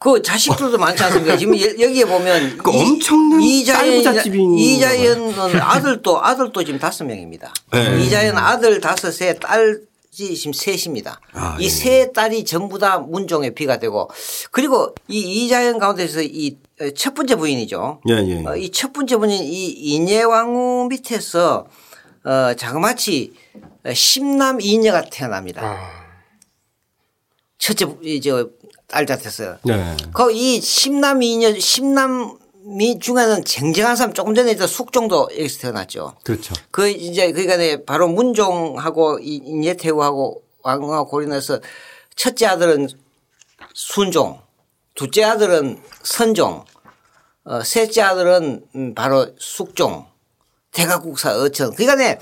그 0.03 0.21
자식들도 0.21 0.77
많지 0.77 1.01
않습니까? 1.03 1.37
지금 1.37 1.57
여- 1.59 1.79
여기에 1.79 2.05
보면 2.05 2.57
그 2.61 2.69
엄청난 2.71 3.39
쌀부잣집이 3.65 4.37
있는 4.41 4.57
이자연은 4.57 5.33
아들도 5.61 6.21
아들도 6.23 6.63
지금 6.63 6.79
다섯 6.79 7.05
명입니다. 7.05 7.53
네. 7.71 8.03
이자연 8.03 8.37
아들 8.37 8.81
다섯에 8.81 9.35
딸이 9.39 9.77
지금 10.11 10.51
셋입니다. 10.53 11.19
아, 11.33 11.57
예. 11.59 11.63
이세 11.65 12.11
딸이 12.13 12.43
전부 12.45 12.77
다 12.77 12.99
문종의 12.99 13.55
비가 13.55 13.79
되고 13.79 14.09
그리고 14.51 14.93
이 15.07 15.45
이자연 15.45 15.79
가운데서 15.79 16.21
이 16.23 16.57
첫 16.97 17.13
번째 17.13 17.35
부인이죠. 17.37 18.01
예, 18.09 18.13
예. 18.15 18.43
어, 18.45 18.57
이첫 18.57 18.91
번째 18.91 19.15
분인 19.17 19.41
이 19.43 19.67
인예왕후 19.69 20.87
밑에서 20.89 21.67
어, 22.25 22.53
자그마치 22.57 23.31
십남 23.93 24.59
이녀가 24.59 25.01
태어납니다. 25.03 25.61
첫째 27.57 27.85
이저 28.03 28.49
딸 28.93 29.07
자태서. 29.07 29.57
네. 29.63 29.97
거이 30.13 30.61
십남 30.61 31.23
이녀 31.23 31.51
십남이 31.59 32.99
중에는 33.01 33.43
쟁쟁한 33.43 33.95
사람 33.95 34.13
조금 34.13 34.35
전에 34.35 34.55
저 34.55 34.67
숙종도 34.67 35.29
여기서 35.31 35.61
태어났죠. 35.61 36.15
그렇죠. 36.23 36.53
그 36.69 36.87
이제 36.89 37.31
그러니까 37.31 37.57
네, 37.57 37.83
바로 37.83 38.07
문종하고 38.07 39.17
이- 39.19 39.41
인예태후하고 39.43 40.43
왕후하고 40.61 41.09
고린해서 41.09 41.59
첫째 42.15 42.45
아들은 42.45 42.87
순종, 43.73 44.39
둘째 44.93 45.23
아들은 45.23 45.81
선종, 46.03 46.63
어, 47.45 47.61
셋째 47.63 48.01
아들은 48.03 48.63
음, 48.75 48.93
바로 48.93 49.27
숙종, 49.39 50.05
대각국사 50.73 51.37
어천. 51.37 51.75
그러니까 51.75 51.95
네, 51.95 52.19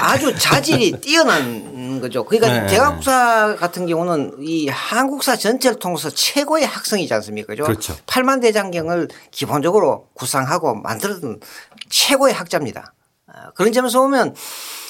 아주 0.00 0.36
자질이 0.36 0.92
뛰어난 1.00 2.00
거죠. 2.00 2.24
그러니까 2.24 2.62
네. 2.62 2.66
대각국사 2.66 3.56
같은 3.56 3.86
경우는 3.86 4.38
이 4.40 4.68
한국사 4.68 5.36
전체를 5.36 5.78
통해서 5.78 6.10
최고의 6.10 6.66
학성이지 6.66 7.14
않습니까? 7.14 7.46
그죠? 7.46 7.64
그렇죠. 7.64 7.96
팔만 8.06 8.40
대장경을 8.40 9.08
기본적으로 9.30 10.08
구상하고 10.14 10.74
만들었던 10.74 11.40
최고의 11.88 12.34
학자입니다. 12.34 12.92
아, 13.28 13.50
그런 13.52 13.72
점에서 13.72 14.00
보면 14.00 14.34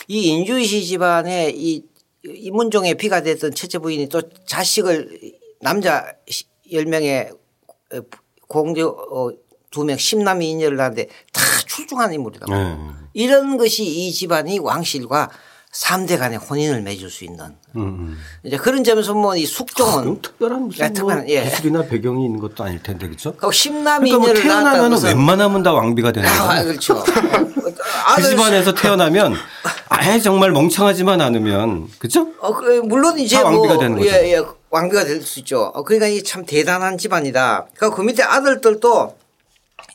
이 0.08 0.28
인주이시 0.28 0.86
집안의 0.86 1.54
이 1.56 1.84
이문종의 2.24 2.94
비가 2.96 3.22
됐던 3.22 3.54
첫째 3.54 3.78
부인이 3.78 4.08
또 4.08 4.22
자식을 4.46 5.20
남자 5.60 6.12
10명의 6.72 7.36
공주 8.48 8.88
어, 8.88 9.30
두명 9.70 9.96
십남이 9.98 10.50
인여를 10.50 10.80
하는데 10.80 11.06
다 11.32 11.42
출중한 11.66 12.12
인물이다. 12.12 12.46
네. 12.48 12.76
이런 13.12 13.56
것이 13.58 13.84
이 13.84 14.12
집안이 14.12 14.58
왕실과 14.58 15.30
3대 15.72 16.18
간의 16.18 16.38
혼인을 16.38 16.80
맺을 16.80 17.10
수 17.10 17.24
있는 17.24 17.44
음, 17.76 17.80
음. 17.82 18.18
이제 18.42 18.56
그런 18.56 18.82
점에서 18.82 19.12
뭐 19.12 19.36
이 19.36 19.44
숙종은 19.44 20.00
그럼 20.04 20.22
특별한 20.22 20.62
무슨 20.68 20.84
야, 20.84 20.88
뭐 20.88 20.94
특별한, 20.94 21.28
예. 21.28 21.44
기술이나 21.44 21.82
배경이 21.84 22.24
있는 22.24 22.40
것도 22.40 22.64
아닐 22.64 22.82
텐데 22.82 23.06
그렇죠? 23.06 23.34
그 23.36 23.52
십남이 23.52 24.10
그러니까 24.10 24.32
뭐 24.32 24.42
태어나면 24.42 25.04
웬만하면 25.04 25.62
다 25.62 25.74
왕비가 25.74 26.12
되는 26.12 26.26
아, 26.30 26.46
거예요. 26.46 26.64
그렇죠. 26.64 27.04
그 27.04 27.74
아들 28.06 28.30
집안에서 28.30 28.72
태어나면 28.72 29.34
아예 29.90 30.18
정말 30.18 30.50
멍청하지만 30.52 31.20
않으면 31.20 31.88
그렇죠? 31.98 32.28
어, 32.40 32.54
그, 32.54 32.80
물론 32.84 33.18
이제 33.18 33.36
다 33.36 33.42
뭐, 33.50 33.60
왕비가 33.60 33.78
되는 33.78 33.98
거죠. 33.98 34.08
예, 34.10 34.32
예, 34.32 34.42
왕비가 34.70 35.04
될 35.04 35.22
수 35.22 35.40
있죠. 35.40 35.72
어, 35.74 35.82
그러니까 35.82 36.06
이게 36.06 36.22
참 36.22 36.46
대단한 36.46 36.96
집안이다. 36.96 37.66
그러니까 37.74 37.94
그 37.94 38.00
밑에 38.02 38.22
아들들도 38.22 39.14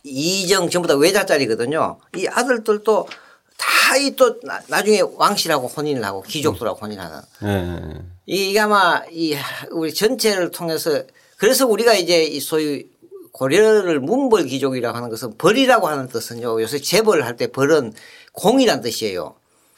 이정 0.03 0.69
전부 0.69 0.87
다 0.87 0.95
외자짜리거든요. 0.95 1.99
이 2.15 2.27
아들들도 2.27 3.07
다 3.57 3.97
이 3.97 4.15
또 4.15 4.39
나중에 4.67 5.01
왕실하고 5.17 5.67
혼인을 5.67 6.03
하고 6.03 6.21
귀족들하고 6.21 6.79
혼인하는. 6.79 7.19
예. 7.43 8.01
이게 8.25 8.59
아마 8.59 9.01
이 9.11 9.35
우리 9.71 9.93
전체를 9.93 10.51
통해서 10.51 11.03
그래서 11.37 11.67
우리가 11.67 11.93
이제 11.93 12.23
이 12.23 12.39
소위 12.39 12.87
고려를 13.33 13.99
문벌 13.99 14.45
귀족이라고 14.45 14.95
하는 14.95 15.09
것은 15.09 15.37
벌이라고 15.37 15.87
하는 15.87 16.07
뜻은요. 16.07 16.61
요새 16.61 16.79
재벌을 16.79 17.25
할 17.25 17.35
때 17.35 17.47
벌은 17.47 17.93
공이란 18.33 18.81
뜻이에요. 18.81 19.35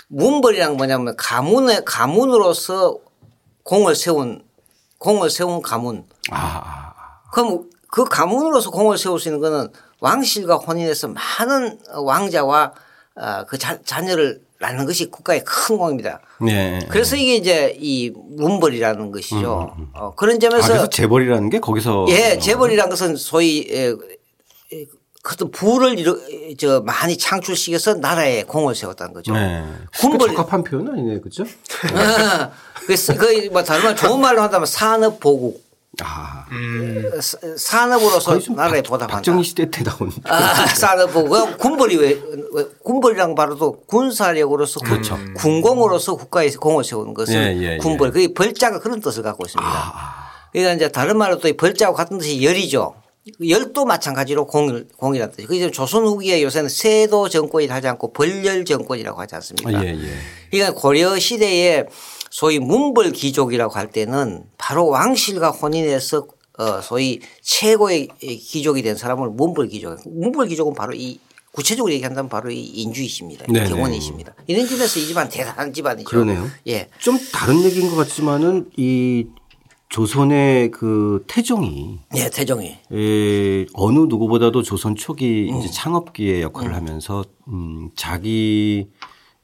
문벌이란 0.10 0.78
뭐냐면 0.78 1.16
가문의 1.18 1.84
가문으로서 1.86 3.00
공을 3.64 3.96
세운 3.96 4.44
공을 5.00 5.30
세운 5.32 5.62
가문. 5.62 6.06
아, 6.30 6.38
아. 6.38 6.94
그럼 7.32 7.70
그 7.90 8.06
가문으로서 8.06 8.70
공을 8.72 8.98
세울 8.98 9.20
수 9.20 9.28
있는 9.30 9.40
거는 9.42 9.70
왕실과 10.04 10.56
혼인해서 10.58 11.08
많은 11.08 11.80
왕자와 11.94 12.74
어, 13.16 13.46
그 13.48 13.58
자, 13.58 13.80
자녀를 13.86 14.42
낳는 14.60 14.86
것이 14.86 15.10
국가의 15.10 15.44
큰 15.46 15.78
공입니다. 15.78 16.20
네. 16.42 16.86
그래서 16.90 17.16
이게 17.16 17.36
이제 17.36 17.78
이 17.80 18.12
문벌이라는 18.14 19.12
것이죠. 19.12 19.74
어, 19.94 20.14
그런 20.16 20.36
아, 20.36 20.40
점에서 20.40 20.68
그래서 20.68 20.90
재벌이라는 20.90 21.50
게 21.50 21.60
거기서 21.60 22.08
예, 22.10 22.38
재벌이라는 22.38 22.90
것은 22.90 23.16
소위 23.16 23.66
에, 23.70 23.92
에, 24.74 24.86
어떤 25.26 25.52
부를 25.52 25.98
이루, 25.98 26.20
저 26.58 26.82
많이 26.82 27.18
창출시켜서 27.18 27.94
나라에 27.94 28.44
공을 28.44 28.76
세웠다는 28.76 29.14
거죠. 29.14 29.32
네. 29.32 29.64
군벌 30.00 30.20
그 30.32 30.36
적합한 30.36 30.66
표현 30.66 30.90
아니네요, 30.90 31.22
그렇죠? 31.22 31.46
그래서 32.86 33.16
거의 33.16 33.48
뭐 33.48 33.64
다른 33.64 33.84
말 33.86 33.96
좋은 33.96 34.20
말로 34.20 34.42
한다면 34.42 34.66
산업 34.66 35.22
보국 35.22 35.64
아, 36.02 36.46
사- 37.22 37.38
산업으로서 37.56 38.40
나라에 38.56 38.82
박- 38.82 38.90
보답한다. 38.90 39.16
박정희 39.18 39.44
시대 39.44 39.70
때 39.70 39.84
나온. 39.84 40.12
아, 40.24 40.66
산업 40.68 41.14
보국 41.14 41.58
군벌이 41.60 41.96
왜, 41.98 42.20
왜 42.54 42.66
군벌이랑 42.84 43.36
바로도 43.36 43.82
군사력으로서 43.86 44.80
군- 44.80 44.90
그렇죠. 44.90 45.20
군공으로서 45.36 46.16
국가에 46.16 46.50
공을 46.50 46.84
세우는 46.84 47.14
것을 47.14 47.36
예, 47.36 47.56
예, 47.62 47.74
예. 47.74 47.78
군벌 47.78 48.12
그게 48.12 48.34
벌자가 48.34 48.80
그런 48.80 49.02
뜻을 49.02 49.22
갖고 49.22 49.46
있습니다. 49.46 49.70
아, 49.72 50.32
그러니까 50.52 50.74
이제 50.74 50.92
다른 50.92 51.18
말로 51.18 51.38
또이 51.38 51.54
벌자와 51.58 51.94
같은 51.94 52.18
뜻이 52.18 52.44
열이죠. 52.44 52.96
열도 53.48 53.86
마찬가지로 53.86 54.48
공, 54.48 54.84
공이라는 54.98 55.34
뜻이. 55.36 55.48
그래서 55.48 55.70
조선 55.72 56.04
후기에 56.06 56.42
요새는 56.44 56.70
세도 56.70 57.30
정권이 57.30 57.68
하지 57.68 57.88
않고 57.88 58.12
벌열 58.14 58.66
정권이라고 58.66 59.22
하지 59.22 59.36
않습니까? 59.36 59.70
아, 59.80 59.84
예, 59.86 59.90
예. 59.90 60.10
그러니까 60.52 60.80
고려 60.82 61.18
시대에 61.20 61.86
소위 62.34 62.58
문벌 62.58 63.12
귀족이라고 63.12 63.76
할 63.76 63.92
때는 63.92 64.46
바로 64.58 64.88
왕실과 64.88 65.52
혼인해서 65.52 66.26
어 66.58 66.82
소위 66.82 67.20
최고의 67.44 68.08
귀족이 68.18 68.82
된 68.82 68.96
사람을 68.96 69.30
문벌 69.30 69.68
귀족. 69.68 70.00
문벌 70.04 70.48
귀족은 70.48 70.74
바로 70.74 70.94
이 70.96 71.20
구체적으로 71.52 71.94
얘기한다면 71.94 72.30
바로 72.30 72.50
이 72.50 72.60
인주이십니다. 72.60 73.46
네네. 73.46 73.70
경원이십니다. 73.70 74.34
이런 74.48 74.66
집에서 74.66 75.00
이 75.00 75.06
집안 75.06 75.30
대단한 75.30 75.72
집안이죠. 75.72 76.10
그러네요. 76.10 76.48
예. 76.66 76.90
좀 76.98 77.20
다른 77.32 77.64
얘기인 77.66 77.92
것 77.92 77.98
같지만은 77.98 78.72
이 78.78 79.28
조선의 79.90 80.72
그 80.72 81.24
태종이 81.28 82.00
예, 82.16 82.32
태종이. 82.32 82.80
에, 82.92 83.66
어느 83.74 84.00
누구보다도 84.00 84.64
조선 84.64 84.96
초기 84.96 85.52
음. 85.52 85.60
이제 85.60 85.70
창업기의 85.70 86.42
역할을 86.42 86.74
하면서 86.74 87.24
음, 87.48 87.92
자기 87.96 88.88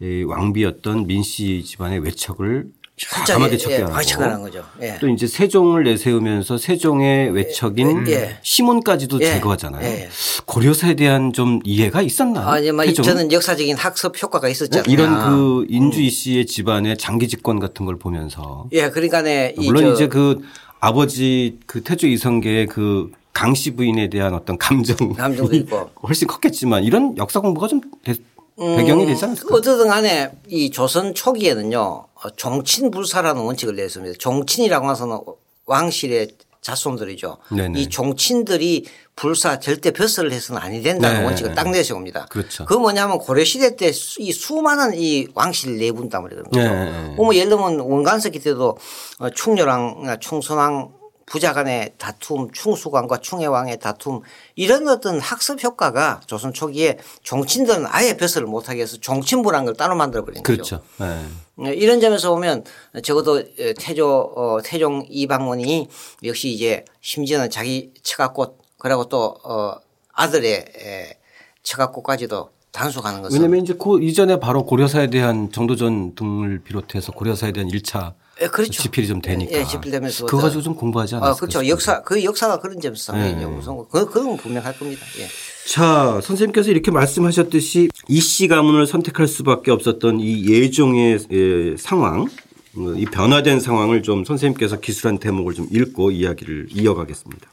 의 0.02 0.24
왕비였던 0.24 1.08
민씨 1.08 1.62
집안의 1.66 2.00
외척을 2.00 2.72
과감하게 3.10 3.58
척결하고 3.58 3.94
예, 4.02 4.42
거죠. 4.44 4.66
예. 4.82 4.98
또 5.00 5.08
이제 5.08 5.26
세종을 5.28 5.84
내세우면서 5.84 6.58
세종의 6.58 7.32
외척인 7.32 8.08
예. 8.10 8.38
시몬까지도 8.42 9.22
예. 9.22 9.26
제거하잖아요. 9.34 9.86
예. 9.86 10.10
고려사에 10.46 10.96
대한 10.96 11.32
좀 11.32 11.60
이해가 11.64 12.02
있었나? 12.02 12.52
아, 12.52 12.60
이제 12.60 12.72
막? 12.72 12.86
저는 12.94 13.32
역사적인 13.32 13.78
학습 13.78 14.22
효과가 14.22 14.50
있었잖아요. 14.50 14.92
이런 14.92 15.30
그 15.30 15.66
인주이 15.70 16.10
씨의 16.10 16.46
집안의 16.46 16.98
장기 16.98 17.28
집권 17.28 17.60
같은 17.60 17.86
걸 17.86 17.98
보면서 17.98 18.68
예, 18.74 18.90
그러니까네. 18.90 19.56
이 19.58 19.68
물론 19.68 19.84
저- 19.86 19.94
이제 19.94 20.08
그 20.08 20.40
아버지 20.80 21.60
그 21.66 21.84
태조 21.84 22.08
이성계의 22.08 22.68
그 22.68 23.12
강씨 23.34 23.76
부인에 23.76 24.10
대한 24.10 24.34
어떤 24.34 24.58
감정 24.58 25.14
감정도 25.14 25.56
있고. 25.56 25.90
훨씬 26.08 26.28
컸겠지만 26.28 26.84
이런 26.84 27.16
역사 27.18 27.40
공부가 27.40 27.68
좀 27.68 27.80
대- 28.04 28.16
배경이 28.58 29.06
되지 29.06 29.24
않을까? 29.24 29.48
어쨌든 29.52 29.88
간에 29.88 30.32
이 30.50 30.70
조선 30.70 31.14
초기에는요, 31.14 31.80
어, 31.80 32.09
종친 32.36 32.92
불사라는 32.92 33.42
원칙을 33.42 33.76
냈습니다. 33.76 34.18
종친이라고 34.20 34.92
해서는 34.92 35.20
왕실의 35.66 36.30
자손들이죠. 36.62 37.38
네네. 37.56 37.80
이 37.80 37.88
종친들이 37.90 38.86
불사 39.16 39.60
절대 39.60 39.92
벼슬을 39.92 40.32
해서는 40.32 40.62
아니 40.62 40.82
된다는 40.82 41.22
네. 41.22 41.26
원칙을 41.26 41.56
딱 41.56 41.70
내세웁니다. 41.70 42.26
그렇죠. 42.26 42.66
그 42.66 42.74
뭐냐면 42.74 43.18
고려시대 43.18 43.76
때 43.76 43.90
이 44.20 44.32
수많은 44.32 44.94
이 44.96 45.28
왕실 45.34 45.78
내분담을 45.78 46.44
거죠. 46.44 46.60
네. 46.60 47.14
뭐 47.16 47.34
예를 47.34 47.50
들면 47.50 47.80
원간석기 47.80 48.40
때도 48.40 48.78
어, 49.20 49.30
충렬왕, 49.30 50.18
충선왕 50.20 51.00
부자 51.26 51.54
간의 51.54 51.94
다툼, 51.98 52.52
충수관과 52.52 53.20
충해왕의 53.20 53.80
다툼 53.80 54.22
이런 54.56 54.88
어떤 54.88 55.20
학습 55.20 55.64
효과가 55.64 56.22
조선 56.26 56.54
초기에 56.54 56.98
종친들은 57.22 57.86
아예 57.88 58.18
벼슬을 58.18 58.48
못하게 58.48 58.82
해서 58.82 58.98
종친부라는 58.98 59.66
걸 59.66 59.76
따로 59.76 59.96
만들어 59.96 60.26
버린 60.26 60.42
거죠. 60.42 60.54
그렇죠. 60.54 60.82
네. 60.98 61.26
네, 61.62 61.74
이런 61.74 62.00
점에서 62.00 62.32
보면 62.32 62.64
적어도 63.04 63.44
태조 63.78 64.34
어, 64.36 64.62
태종 64.64 65.06
이방원이 65.10 65.88
역시 66.24 66.50
이제 66.50 66.86
심지어는 67.02 67.50
자기 67.50 67.92
처가꽃 68.02 68.58
그리고 68.78 69.10
또 69.10 69.36
어, 69.44 69.76
아들의 70.14 70.54
에, 70.54 71.18
처가꽃까지도 71.64 72.50
단속하는 72.72 73.22
것은 73.22 73.38
왜냐면 73.38 73.64
이제 73.64 73.74
그 73.74 74.02
이전에 74.02 74.40
바로 74.40 74.64
고려사에 74.64 75.10
대한 75.10 75.52
정도전 75.52 76.16
등을 76.16 76.62
비롯해서 76.64 77.12
고려사에 77.12 77.52
대한 77.52 77.70
1차 77.70 78.14
예, 78.42 78.48
그렇죠. 78.48 78.84
지필이 78.84 79.08
좀 79.08 79.22
되니까. 79.22 79.52
예, 79.52 79.66
지필되면서 79.66 80.26
그거 80.26 80.44
가지고 80.44 80.62
좀 80.62 80.76
공부하지 80.76 81.16
않았을까? 81.16 81.32
아, 81.32 81.36
그렇죠. 81.36 81.60
싶어요. 81.60 81.70
역사 81.70 82.02
그 82.02 82.24
역사가 82.24 82.60
그런 82.60 82.80
점에서 82.80 83.14
네. 83.14 83.44
우선 83.44 83.86
그 83.90 84.06
그건 84.10 84.38
분명할 84.38 84.78
겁니다. 84.78 85.06
예. 85.20 85.28
자, 85.68 86.20
선생님께서 86.24 86.72
이렇게 86.72 86.90
말씀하셨듯이 86.90 87.90
이씨 88.08 88.48
가문을 88.48 88.88
선택할 88.88 89.28
수밖에 89.28 89.72
없었던 89.72 90.20
이 90.20 90.50
예종의 90.50 91.20
예, 91.32 91.78
상황, 91.78 92.22
어, 92.22 92.94
이 92.96 93.06
변화된 93.06 93.60
상황을 93.60 94.02
좀 94.02 94.26
선생님께서 94.26 94.80
기술한 94.80 95.20
대목을 95.20 95.54
좀 95.54 95.68
읽고 95.72 96.12
이야기를 96.12 96.70
이어가겠습니다. 96.72 97.48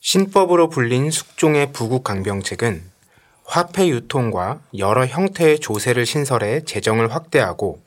신법으로 0.00 0.68
불린 0.68 1.10
숙종의 1.10 1.72
부국 1.72 2.04
강병책은 2.04 2.82
화폐 3.44 3.88
유통과 3.88 4.60
여러 4.76 5.06
형태의 5.06 5.60
조세를 5.60 6.04
신설해 6.04 6.64
재정을 6.64 7.14
확대하고 7.14 7.80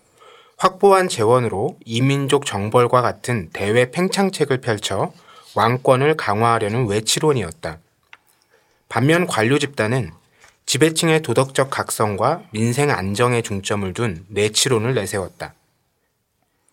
확보한 0.60 1.08
재원으로 1.08 1.78
이민족 1.86 2.46
정벌과 2.46 3.02
같은 3.02 3.50
대외 3.54 3.92
팽창책을 3.92 4.60
펼쳐 4.60 5.14
왕권을 5.56 6.18
강화하려는 6.18 6.86
외치론이었다. 6.88 7.80
반면 8.90 9.26
관료 9.26 9.58
집단은 9.58 10.12
지배층의 10.66 11.22
도덕적 11.22 11.70
각성과 11.70 12.44
민생 12.52 12.92
안정에 12.92 13.42
중점을 13.42 13.92
둔 13.94 14.26
내치론을 14.28 14.96
내세웠다. 14.96 15.54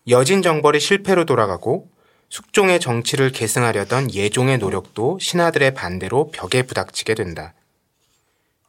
여진 0.09 0.41
정벌이 0.41 0.81
실패로 0.81 1.23
돌아가고 1.23 1.87
숙종의 2.27 2.81
정치를 2.81 3.31
계승하려던 3.31 4.13
예종의 4.13 4.57
노력도 4.57 5.17
신하들의 5.21 5.73
반대로 5.75 6.29
벽에 6.31 6.63
부닥치게 6.63 7.15
된다. 7.15 7.53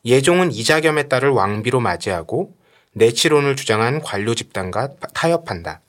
예종은 0.05 0.53
이자겸의 0.53 1.09
딸을 1.09 1.31
왕비로 1.31 1.81
맞이하고 1.81 2.58
내치론을 2.99 3.57
주장한 3.57 4.03
관료 4.03 4.35
집단과 4.35 4.91
타협한다. 5.15 5.81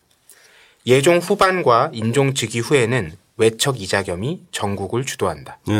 예종 0.85 1.17
후반과 1.17 1.91
인종 1.93 2.33
즉위 2.33 2.59
후에는 2.59 3.11
외척 3.37 3.81
이자겸이 3.81 4.41
전국을 4.51 5.05
주도한다. 5.05 5.59
네. 5.67 5.75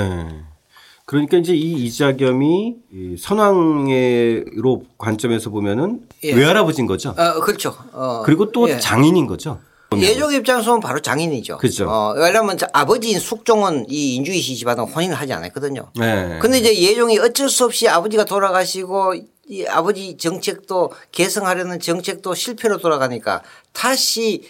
그러니까 1.05 1.37
이제 1.37 1.53
이 1.53 1.85
이자겸이 1.85 2.75
이 2.93 3.15
선왕으로 3.19 4.83
관점에서 4.97 5.49
보면은 5.49 6.01
예. 6.23 6.33
외할아버지인 6.33 6.85
거죠. 6.85 7.15
어, 7.17 7.39
그렇죠. 7.41 7.75
어, 7.93 8.21
그리고 8.23 8.51
또 8.51 8.69
예. 8.69 8.77
장인인 8.77 9.25
거죠. 9.25 9.59
예종 9.97 10.33
입장에서 10.33 10.67
보면 10.67 10.81
바로 10.81 10.99
장인이죠. 10.99 11.57
그죠. 11.57 11.89
어, 11.89 12.13
왜냐하면 12.15 12.59
저 12.59 12.67
아버지인 12.73 13.19
숙종은 13.19 13.87
이 13.89 14.15
인주이 14.15 14.39
씨 14.39 14.55
집안은 14.55 14.83
혼인을 14.83 15.15
하지 15.15 15.33
않았거든요. 15.33 15.89
네. 15.95 16.37
근데 16.39 16.59
이제 16.59 16.77
예종이 16.79 17.17
어쩔 17.17 17.49
수 17.49 17.65
없이 17.65 17.87
아버지가 17.87 18.25
돌아가시고 18.25 19.15
이 19.49 19.65
아버지 19.65 20.15
정책도 20.15 20.93
개성하려는 21.11 21.79
정책도 21.79 22.35
실패로 22.35 22.77
돌아가니까 22.77 23.41
다시 23.73 24.43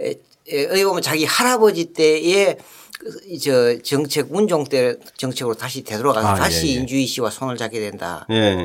어떻게 0.00 0.84
보면 0.84 1.02
자기 1.02 1.26
할아버지 1.26 1.92
때의 1.92 2.56
그, 2.98 3.20
이저 3.26 3.78
정책 3.82 4.34
운종 4.34 4.64
때 4.64 4.96
정책으로 5.18 5.54
다시 5.54 5.84
되돌아가서 5.84 6.28
아, 6.28 6.34
다시 6.34 6.68
예, 6.68 6.70
예. 6.70 6.74
인주이 6.76 7.06
씨와 7.06 7.28
손을 7.28 7.58
잡게 7.58 7.78
된다. 7.78 8.26
예. 8.30 8.56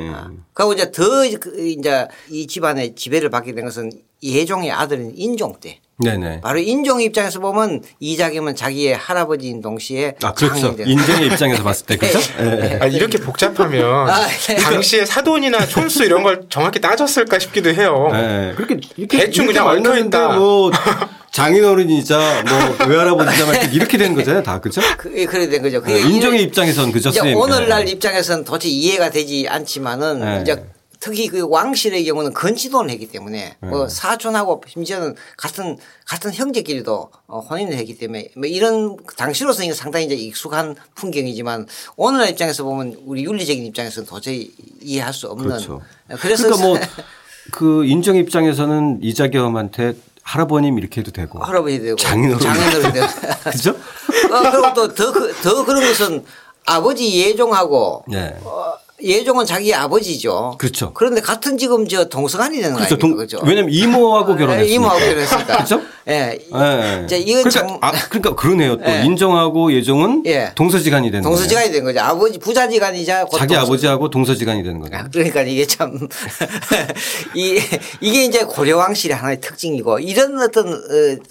그리고 0.53 0.71
이제 0.71 0.89
더그 0.91 1.67
이제 1.67 2.07
이 2.29 2.47
집안의 2.47 2.95
지배를 2.95 3.29
받게 3.29 3.53
된 3.53 3.65
것은 3.65 3.91
예종의 4.23 4.71
아들인 4.71 5.11
인종 5.15 5.59
때. 5.59 5.81
네네. 6.03 6.41
바로 6.41 6.59
인종 6.59 7.01
입장에서 7.01 7.39
보면 7.39 7.81
이자겸은 7.99 8.55
자기의 8.55 8.95
할아버지인 8.95 9.61
동시에 9.61 10.15
아, 10.23 10.33
그렇죠. 10.33 10.75
인정의 10.85 11.27
입장에서 11.27 11.61
봤을 11.63 11.85
때, 11.85 11.97
그죠? 11.97 12.19
예. 12.39 12.79
아, 12.81 12.85
이렇게 12.87 13.17
복잡하면 13.19 14.09
아, 14.09 14.27
네. 14.47 14.55
당시에 14.55 15.05
사돈이나 15.05 15.65
촌수 15.67 16.03
이런 16.03 16.23
걸 16.23 16.43
정확히 16.49 16.79
따졌을까 16.81 17.39
싶기도 17.39 17.69
해요. 17.73 18.09
예. 18.13 18.53
그렇게 18.55 18.79
이렇게 18.97 19.17
대충 19.17 19.45
그냥 19.47 19.65
만나는데 19.65 20.17
얽혀 20.17 20.27
있다. 20.27 20.37
뭐 20.37 20.71
장인어른이자 21.31 22.43
뭐 22.77 22.87
외할아버지자 22.87 23.45
막 23.45 23.53
이렇게- 23.55 23.75
이렇게 23.75 23.97
되는 23.97 24.15
거잖아요, 24.15 24.43
다 24.43 24.59
그죠? 24.59 24.81
그, 24.97 25.11
예, 25.15 25.25
그래 25.25 25.47
된 25.47 25.61
거죠. 25.61 25.81
그게 25.81 25.95
예, 25.95 25.99
인종의 26.01 26.43
입장에서는 26.43 26.91
그죠? 26.91 27.09
오늘날 27.35 27.87
예. 27.87 27.91
입장에서는 27.91 28.43
도저히 28.43 28.71
이해가 28.73 29.09
되지 29.11 29.47
않지만은 29.49 30.19
네. 30.19 30.39
이제 30.41 30.63
특히 31.01 31.27
그 31.27 31.47
왕실의 31.49 32.05
경우는 32.05 32.31
건치도를 32.33 32.91
했기 32.91 33.07
때문에 33.07 33.55
네. 33.59 33.67
뭐 33.67 33.89
사촌하고 33.89 34.61
심지어는 34.67 35.15
같은 35.35 35.77
같은 36.05 36.31
형제끼리도 36.31 37.09
어, 37.25 37.39
혼인을 37.39 37.73
했기 37.75 37.97
때문에 37.97 38.29
뭐 38.37 38.45
이런 38.45 38.97
당시로서는 39.17 39.73
상당히 39.73 40.05
이제 40.05 40.15
익숙한 40.15 40.75
풍경이지만 40.93 41.65
오늘날 41.95 42.29
입장에서 42.29 42.63
보면 42.63 42.97
우리 43.03 43.25
윤리적인 43.25 43.65
입장에서는 43.65 44.07
도저히 44.07 44.53
이해할 44.79 45.11
수 45.11 45.27
없는 45.27 45.47
그렇죠. 45.47 45.81
그래서 46.19 46.43
그러니까 46.43 46.67
뭐 46.67 46.77
그 47.51 47.83
인종 47.85 48.15
입장에서는 48.15 48.99
이자겸한테 49.01 49.95
할아버님 50.21 50.77
이렇게 50.77 51.01
해도 51.01 51.11
되고 51.11 51.39
할아버지 51.43 51.79
되고 51.79 51.95
장인어른. 51.95 52.39
장인어른 52.39 52.93
되고 52.93 53.07
그죠? 53.49 53.71
어, 53.71 54.51
그리고 54.51 54.73
또더더 54.75 55.65
그런 55.65 55.81
것은 55.81 56.23
아버지 56.65 57.19
예종하고 57.19 58.03
네. 58.07 58.37
어, 58.43 58.73
예종은 59.03 59.45
자기 59.45 59.73
아버지죠. 59.73 60.55
그렇죠. 60.57 60.93
그런데 60.93 61.21
같은 61.21 61.57
지금 61.57 61.87
저 61.87 62.05
동서간이 62.09 62.59
되는 62.61 62.75
그렇죠. 62.75 62.97
동, 62.97 63.15
그죠? 63.15 63.39
왜냐면 63.43 63.71
이모하고 63.73 64.35
결혼했으니까. 64.35 64.73
이모하고 64.73 64.99
결혼했으니까. 64.99 65.53
그렇죠? 65.55 65.81
예. 66.07 66.39
예. 66.53 67.01
이제 67.05 67.17
이건 67.17 67.43
그러니까, 67.43 67.49
장- 67.49 67.77
아, 67.81 67.91
그러니까 68.09 68.35
그러네요. 68.35 68.77
또 68.77 68.85
예. 68.89 69.03
인정하고 69.05 69.71
예종은 69.73 70.23
예. 70.25 70.51
동서지간이 70.55 71.11
되는. 71.11 71.23
동서지간이 71.23 71.71
된 71.71 71.83
거죠. 71.83 71.99
아버지 71.99 72.39
부자지간이자 72.39 73.25
곧 73.25 73.37
자기 73.37 73.53
동서- 73.55 73.61
아버지하고 73.65 74.09
동서지간이 74.09 74.63
되는 74.63 74.79
거죠. 74.79 74.95
아, 74.95 75.07
그러니까 75.11 75.41
이게 75.43 75.65
참, 75.65 75.97
이, 77.35 77.59
이게 78.01 78.25
이제 78.25 78.43
고려 78.43 78.77
왕실의 78.77 79.15
하나의 79.15 79.41
특징이고 79.41 79.99
이런 79.99 80.39
어떤, 80.41 80.67
어, 80.73 80.79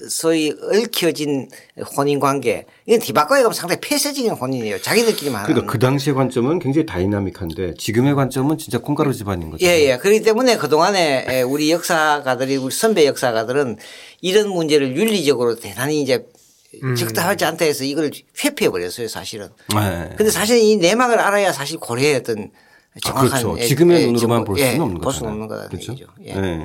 소위 0.08 0.52
얽혀진 0.72 1.48
혼인 1.96 2.20
관계, 2.20 2.66
이건 2.90 2.98
뒤바꿔 2.98 3.42
얘기하면 3.42 3.54
상당히 3.54 3.80
폐쇄적인 3.80 4.32
혼인이에요. 4.32 4.82
자기들끼리만 4.82 5.42
하는. 5.42 5.54
그러니까 5.54 5.72
그 5.72 5.78
당시의 5.78 6.12
관점은 6.16 6.58
굉장히 6.58 6.86
다이나믹한데 6.86 7.74
지금의 7.78 8.16
관점은 8.16 8.58
진짜 8.58 8.78
콩가루 8.78 9.14
집안인 9.14 9.48
거죠. 9.48 9.64
예, 9.64 9.92
예. 9.92 9.96
그렇기 9.96 10.22
때문에 10.22 10.56
그동안에 10.56 11.24
에, 11.28 11.42
우리 11.42 11.70
역사가들이, 11.70 12.56
우리 12.56 12.74
선배 12.74 13.06
역사가들은 13.06 13.76
이런 14.22 14.48
문제를 14.48 14.96
윤리적으로 14.96 15.54
대단히 15.54 16.02
이제 16.02 16.26
적당하지 16.98 17.44
않다 17.44 17.64
해서 17.64 17.84
이걸 17.84 18.10
회피해 18.44 18.70
버렸어요, 18.70 19.06
사실은. 19.06 19.50
네. 19.72 20.12
근데 20.16 20.32
사실 20.32 20.58
이 20.58 20.76
내막을 20.76 21.20
알아야 21.20 21.52
사실 21.52 21.78
고려의 21.78 22.16
어떤 22.16 22.50
아, 22.96 22.98
정확한 23.04 23.28
그렇죠. 23.28 23.56
예, 23.60 23.66
지금의 23.68 24.02
예, 24.02 24.06
눈으로만 24.06 24.42
볼 24.42 24.58
예, 24.58 24.72
수는 24.72 24.80
없는 24.80 25.00
볼 25.00 25.12
수는 25.12 25.38
거잖아요. 25.38 25.44
없는 25.44 25.48
거다. 25.48 25.68
그렇죠. 25.68 25.94
예. 26.24 26.34
예. 26.34 26.62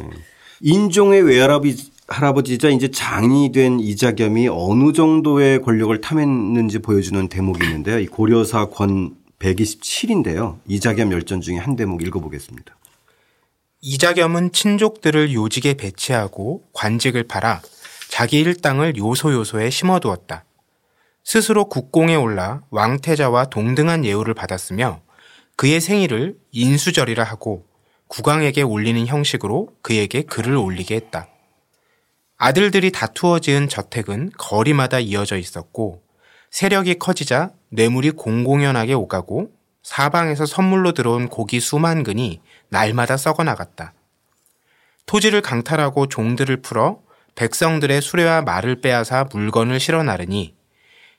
인종의 0.62 1.22
외할아버지 1.22 1.92
할아버지자 2.08 2.70
이제 2.70 2.92
장이 2.92 3.52
된 3.52 3.80
이자겸이 3.80 4.48
어느 4.50 4.94
정도의 4.94 5.62
권력을 5.62 6.00
탐했는지 6.02 6.80
보여주는 6.80 7.28
대목이 7.28 7.66
있는데요. 7.66 8.00
이 8.00 8.06
고려사 8.06 8.68
권 8.68 9.16
127인데요. 9.40 10.60
이자겸 10.68 11.12
열전 11.12 11.42
중에 11.42 11.58
한 11.58 11.76
대목 11.76 12.04
읽어보겠습니다. 12.04 12.76
이자겸은 13.82 14.52
친족들을 14.52 15.34
요직에 15.34 15.76
배치하고 15.76 16.64
관직을 16.74 17.24
팔아 17.24 17.62
자기 18.10 18.40
일당을 18.40 18.98
요소요소에 18.98 19.70
심어두었다. 19.70 20.46
스스로 21.24 21.66
국공에 21.66 22.16
올라 22.16 22.62
왕태자와 22.70 23.46
동등한 23.46 24.06
예우를 24.06 24.36
받았으며 24.36 25.02
그의 25.56 25.82
생일을 25.82 26.36
인수절이라 26.52 27.24
하고 27.24 27.66
국왕에게 28.08 28.62
올리는 28.62 29.06
형식으로 29.08 29.70
그에게 29.82 30.22
글을 30.22 30.56
올리게 30.56 30.96
했다. 30.96 31.28
아들들이 32.38 32.92
다투어 32.92 33.40
지은 33.40 33.70
저택은 33.70 34.32
거리마다 34.38 35.00
이어져 35.00 35.38
있었고 35.38 36.04
세력이 36.52 37.00
커지자 37.00 37.52
뇌물이 37.70 38.12
공공연하게 38.12 38.94
오가고 38.94 39.52
사방에서 39.84 40.46
선물로 40.46 40.94
들어온 40.94 41.30
고기 41.30 41.60
수만 41.60 42.04
근이 42.04 42.42
날마다 42.70 43.18
썩어 43.18 43.44
나갔다. 43.44 43.94
토지를 45.06 45.42
강탈하고 45.42 46.08
종들을 46.08 46.62
풀어 46.62 47.00
백성들의 47.36 48.02
수레와 48.02 48.42
말을 48.42 48.82
빼앗아 48.82 49.26
물건을 49.32 49.80
실어 49.80 50.04
나르니 50.04 50.56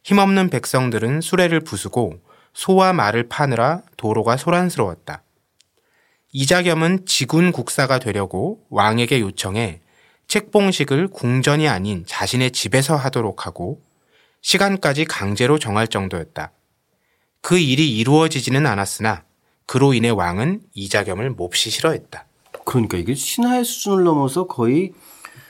힘없는 0.02 0.50
백성들은 0.50 1.20
수레를 1.20 1.60
부수고 1.60 2.20
소와 2.52 2.92
말을 2.92 3.28
파느라 3.28 3.82
도로가 3.96 4.36
소란스러웠다. 4.36 5.22
이자겸은 6.32 7.06
지군 7.06 7.52
국사가 7.52 7.98
되려고 7.98 8.60
왕에게 8.70 9.20
요청해 9.20 9.80
책봉식을 10.28 11.08
궁전이 11.08 11.68
아닌 11.68 12.04
자신의 12.06 12.50
집에서 12.50 12.96
하도록 12.96 13.46
하고 13.46 13.80
시간까지 14.42 15.04
강제로 15.04 15.58
정할 15.58 15.88
정도였다. 15.88 16.52
그 17.40 17.58
일이 17.58 17.96
이루어지지는 17.96 18.66
않았으나 18.66 19.24
그로 19.66 19.94
인해 19.94 20.10
왕은 20.10 20.62
이자겸을 20.74 21.30
몹시 21.30 21.70
싫어했다. 21.70 22.26
그러니까 22.64 22.96
이게 22.96 23.14
신하의 23.14 23.64
수준을 23.64 24.04
넘어서 24.04 24.46
거의 24.46 24.92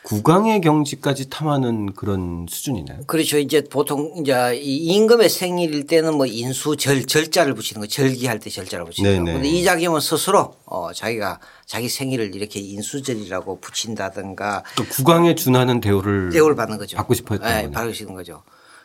국왕의 0.03 0.61
경지까지 0.61 1.31
탐하는 1.31 1.93
그런 1.95 2.47
수준이네요. 2.49 3.01
그렇죠. 3.07 3.39
이제 3.39 3.65
보통 3.65 4.15
이제 4.21 4.57
이 4.57 4.77
임금의 4.77 5.29
생일일 5.29 5.87
때는 5.87 6.15
뭐 6.15 6.27
인수 6.27 6.77
절 6.77 7.05
절자를 7.07 7.55
붙이는 7.55 7.81
거 7.81 7.89
절기할 7.89 8.39
때 8.39 8.49
절자를 8.49 8.85
붙이는 8.85 9.11
거. 9.11 9.17
네네. 9.17 9.25
그런데 9.33 9.49
이자겸은 9.49 10.01
스스로 10.01 10.55
어 10.65 10.93
자기가 10.93 11.41
자기 11.67 11.89
생일을 11.89 12.35
이렇게 12.35 12.61
인수절이라고 12.61 13.59
붙인다든가 13.61 14.63
또 14.77 14.85
국왕에 14.85 15.35
준하는 15.35 15.81
대우를 15.81 16.31
대우를 16.31 16.55
받는 16.55 16.79
거죠. 16.79 16.97
받고 16.97 17.13
싶어 17.15 17.35
했던 17.35 17.51
네, 17.51 17.63
거죠. 17.63 17.73
받으시는 17.73 18.15
거죠. 18.15 18.43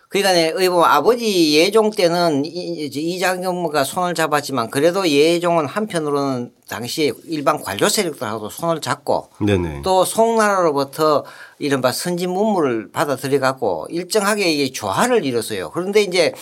그러니까 0.10 0.60
의 0.60 0.68
보면 0.68 0.84
아버지 0.90 1.56
예종 1.58 1.92
때는 1.92 2.44
이- 2.44 2.90
이장경무가 2.92 3.86
손을 3.86 4.14
잡았지만 4.14 4.70
그래도 4.72 5.08
예종은 5.08 5.68
한편으로는 5.68 6.52
당시에 6.68 7.14
일반 7.28 7.62
관료 7.62 7.88
세력들하고도 7.88 8.50
손을 8.50 8.82
잡고 8.82 9.30
네네. 9.46 9.84
또 9.84 10.04
송나라로부터 10.04 11.24
이른바 11.60 11.94
선진 11.94 12.32
문물을 12.32 12.92
받아 12.92 13.16
들여 13.16 13.40
갖고 13.40 13.86
일정하게 13.90 14.52
이게 14.52 14.72
조화를 14.74 15.24
이뤘어요. 15.24 15.70
그런데 15.72 16.02
이제 16.02 16.34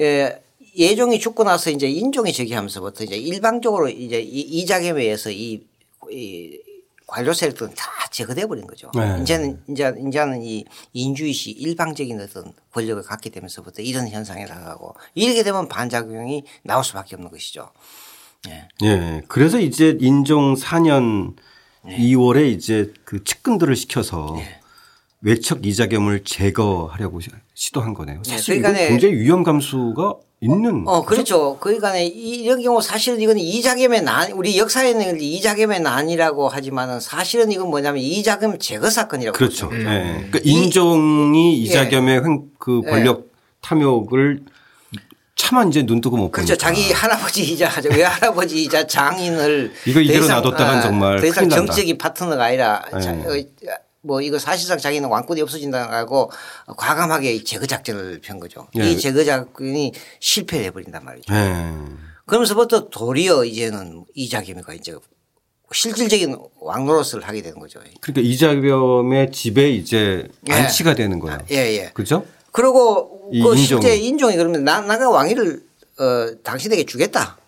예, 0.00 0.40
예종이 0.76 1.20
죽고 1.20 1.44
나서 1.44 1.70
이제 1.70 1.86
인종이 1.88 2.32
저기 2.32 2.52
하면서부터 2.54 3.04
이제 3.04 3.14
일방적으로 3.16 3.88
이제 3.90 4.18
이- 4.20 4.40
이자겸에 4.40 5.00
의해서 5.02 5.30
이, 5.30 5.60
이 6.10 6.58
관료 7.06 7.32
세력들은 7.34 7.74
다 7.74 7.84
제거돼 8.10 8.46
버린 8.46 8.66
거죠. 8.66 8.90
네. 8.94 9.18
이제는 9.20 9.60
이제 9.68 9.92
이제는 10.08 10.42
이 10.42 10.64
인주이시 10.94 11.50
일방적인 11.50 12.18
어떤 12.20 12.52
권력을 12.72 13.02
갖게 13.02 13.28
되면서부터 13.30 13.82
이런 13.82 14.08
현상이 14.08 14.44
나가고 14.44 14.94
이렇게 15.14 15.42
되면 15.42 15.68
반작용이 15.68 16.44
나올 16.62 16.82
수밖에 16.82 17.16
없는 17.16 17.30
것이죠. 17.30 17.68
예. 18.48 18.68
예. 18.84 19.22
그래서 19.28 19.58
이제 19.60 19.96
인종 20.00 20.54
4년 20.54 21.34
네. 21.84 21.98
2월에 21.98 22.50
이제 22.52 22.92
그 23.04 23.22
측근들을 23.22 23.74
시켜서 23.76 24.34
외척 25.20 25.64
이자겸을 25.66 26.24
제거하려고 26.24 27.20
시- 27.20 27.30
시도한 27.54 27.94
거네요. 27.94 28.22
사실 28.24 28.60
그러니까 28.60 28.86
굉장히 28.88 29.14
위험 29.16 29.42
감수가 29.42 30.14
있는. 30.40 30.84
어, 30.86 31.04
그렇죠. 31.04 31.56
그러니까 31.60 31.96
이런 31.96 32.60
경우 32.62 32.82
사실은 32.82 33.20
이건 33.20 33.38
이자겸의 33.38 34.02
난, 34.02 34.32
우리 34.32 34.58
역사에는 34.58 35.20
이자겸의 35.20 35.80
난이라고 35.80 36.48
하지만은 36.48 37.00
사실은 37.00 37.50
이건 37.50 37.70
뭐냐면 37.70 38.02
이자겸 38.02 38.58
제거 38.58 38.90
사건이라고. 38.90 39.36
그렇죠. 39.36 39.70
예. 39.72 39.78
그러니까 39.84 40.40
인종이 40.44 41.58
이자겸의 41.62 42.24
횡- 42.24 42.42
그 42.58 42.82
예. 42.86 42.90
권력 42.90 43.28
탐욕을 43.62 44.40
차마 45.36 45.64
이제 45.64 45.84
눈 45.84 46.00
뜨고 46.00 46.16
못 46.16 46.30
보니까. 46.30 46.42
그렇죠. 46.42 46.56
자기 46.56 46.92
할아버지 46.92 47.42
이자 47.42 47.70
외할아버지 47.90 48.62
이자 48.64 48.86
장인을 48.86 49.72
이거 49.86 50.00
이대로 50.00 50.26
놔뒀다간 50.28 50.76
아, 50.78 50.80
정말 50.82 51.20
더 51.20 51.26
이상. 51.26 51.48
정적인 51.48 51.96
파트너가 51.98 52.44
아니라 52.44 52.84
네. 52.92 53.46
뭐 54.04 54.20
이거 54.20 54.38
사실상 54.38 54.78
자기는 54.78 55.08
왕권이 55.08 55.40
없어진다고 55.40 56.30
과감하게 56.76 57.34
이 57.34 57.44
제거 57.44 57.66
작전을 57.66 58.20
편 58.22 58.38
거죠. 58.38 58.68
예. 58.78 58.90
이 58.90 58.98
제거 58.98 59.24
작전이 59.24 59.92
실패해 60.20 60.70
버린단 60.70 61.04
말이죠. 61.04 61.32
예. 61.34 61.72
그러면서부터 62.26 62.88
도리어 62.90 63.44
이제는 63.44 64.04
이자겸이가 64.14 64.74
이제 64.74 64.94
실질적인 65.72 66.36
왕노릇을 66.60 67.22
하게 67.22 67.42
되는 67.42 67.58
거죠. 67.58 67.80
그러니까 68.00 68.20
이자겸의 68.20 69.32
집에 69.32 69.70
이제 69.70 70.28
예. 70.48 70.52
안치가 70.52 70.94
되는 70.94 71.18
거예요. 71.18 71.38
예, 71.50 71.56
예. 71.56 71.90
그죠? 71.94 72.26
그리고 72.52 73.30
이그 73.32 73.56
인종이. 73.56 73.66
실제 73.66 73.96
인종이 73.96 74.36
그러면 74.36 74.64
나, 74.64 74.80
나가 74.82 75.08
왕위를 75.08 75.62
어, 75.98 76.42
당신에게 76.42 76.84
주겠다. 76.84 77.38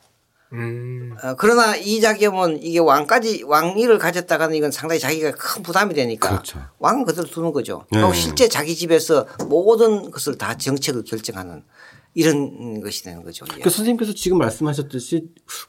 음, 0.53 1.17
어, 1.23 1.35
그러나 1.37 1.75
이 1.77 2.01
자겸은 2.01 2.63
이게 2.63 2.79
왕까지 2.79 3.45
왕위를 3.47 3.99
가졌다가는 3.99 4.55
이건 4.55 4.71
상당히 4.71 5.01
자기가 5.01 5.33
큰 5.33 5.63
부담이 5.63 5.95
되니까 5.95 6.29
그렇죠. 6.29 6.61
왕은 6.79 7.05
그대로 7.05 7.27
두는 7.27 7.53
거죠. 7.53 7.85
네. 7.91 7.99
그리고 7.99 8.13
실제 8.15 8.49
자기 8.49 8.75
집에서 8.77 9.27
모든 9.49 10.11
것을 10.11 10.39
다 10.39 10.57
정책을 10.57 11.05
결정하는 11.05 11.65
이런 12.15 12.81
것이 12.81 13.03
되는 13.03 13.23
거죠. 13.23 13.45
예. 13.59 13.61
그 13.61 13.69
선생님께서 13.69 14.15
지금 14.15 14.39
말씀하셨듯이 14.39 15.25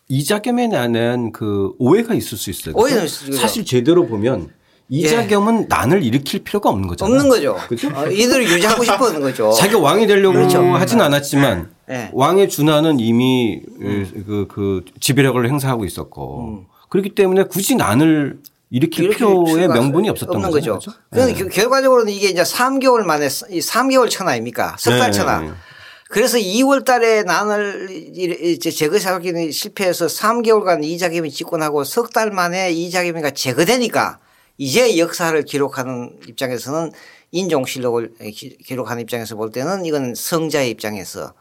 이자겸에 0.08 0.70
대한 0.70 1.32
그 1.32 1.74
오해가 1.78 2.14
있을 2.14 2.38
수 2.38 2.50
있어요. 2.50 2.74
오해는 2.76 3.06
있죠. 3.06 3.34
사실 3.34 3.66
제대로 3.66 4.08
보면 4.08 4.54
이자겸은 4.90 5.68
난을 5.68 6.04
일으킬 6.04 6.44
필요가 6.44 6.70
없는 6.70 6.88
거잖아요. 6.88 7.16
없는 7.16 7.30
거죠. 7.30 7.58
그죠? 7.68 7.90
어, 7.94 8.08
이들을 8.08 8.48
유지하고 8.50 8.84
싶어 8.84 9.08
하는 9.08 9.20
거죠. 9.20 9.52
자기가 9.52 9.80
왕이 9.80 10.08
되려고 10.08 10.36
그렇죠. 10.36 10.62
하진 10.62 11.02
않았지만 11.02 11.76
네. 11.88 12.10
왕의 12.14 12.50
준하는 12.50 13.00
이미 13.00 13.62
그, 13.80 14.46
그 14.50 14.84
지배력을 15.00 15.48
행사하고 15.48 15.86
있었고 15.86 16.66
그렇기 16.90 17.16
때문에 17.16 17.44
굳이 17.44 17.76
난을 17.76 18.40
일으킬 18.70 19.10
필요의 19.10 19.70
명분이 19.70 20.10
없었던 20.10 20.42
거죠. 20.52 20.74
거죠. 20.74 20.92
그런데 21.10 21.34
결- 21.34 21.48
결과적으로는 21.50 22.12
이게 22.12 22.28
이제 22.28 22.44
3개월 22.44 23.04
만에 23.04 23.28
이 23.28 23.60
3개월 23.60 24.10
천 24.10 24.28
아닙니까? 24.28 24.76
석달 24.78 25.12
네. 25.12 25.18
천하. 25.18 25.56
그래서 26.10 26.38
2월 26.38 26.84
달에 26.86 27.24
난을 27.24 27.88
이제 27.90 28.70
제거하기는 28.72 29.52
실패해서 29.52 30.08
3개월간 30.08 30.84
이자겸이 30.84 31.32
집권하고 31.32 31.84
석 31.86 32.10
달 32.12 32.32
만에 32.32 32.72
이자겸이가 32.72 33.32
제거되니까 33.32 34.20
이제 34.58 34.98
역사를 34.98 35.42
기록하는 35.44 36.18
입장에서는 36.28 36.92
인종실록을 37.32 38.14
기- 38.34 38.58
기록하는 38.58 39.02
입장에서 39.04 39.36
볼 39.36 39.52
때는 39.52 39.86
이건 39.86 40.14
성자의 40.16 40.70
입장에서 40.72 41.34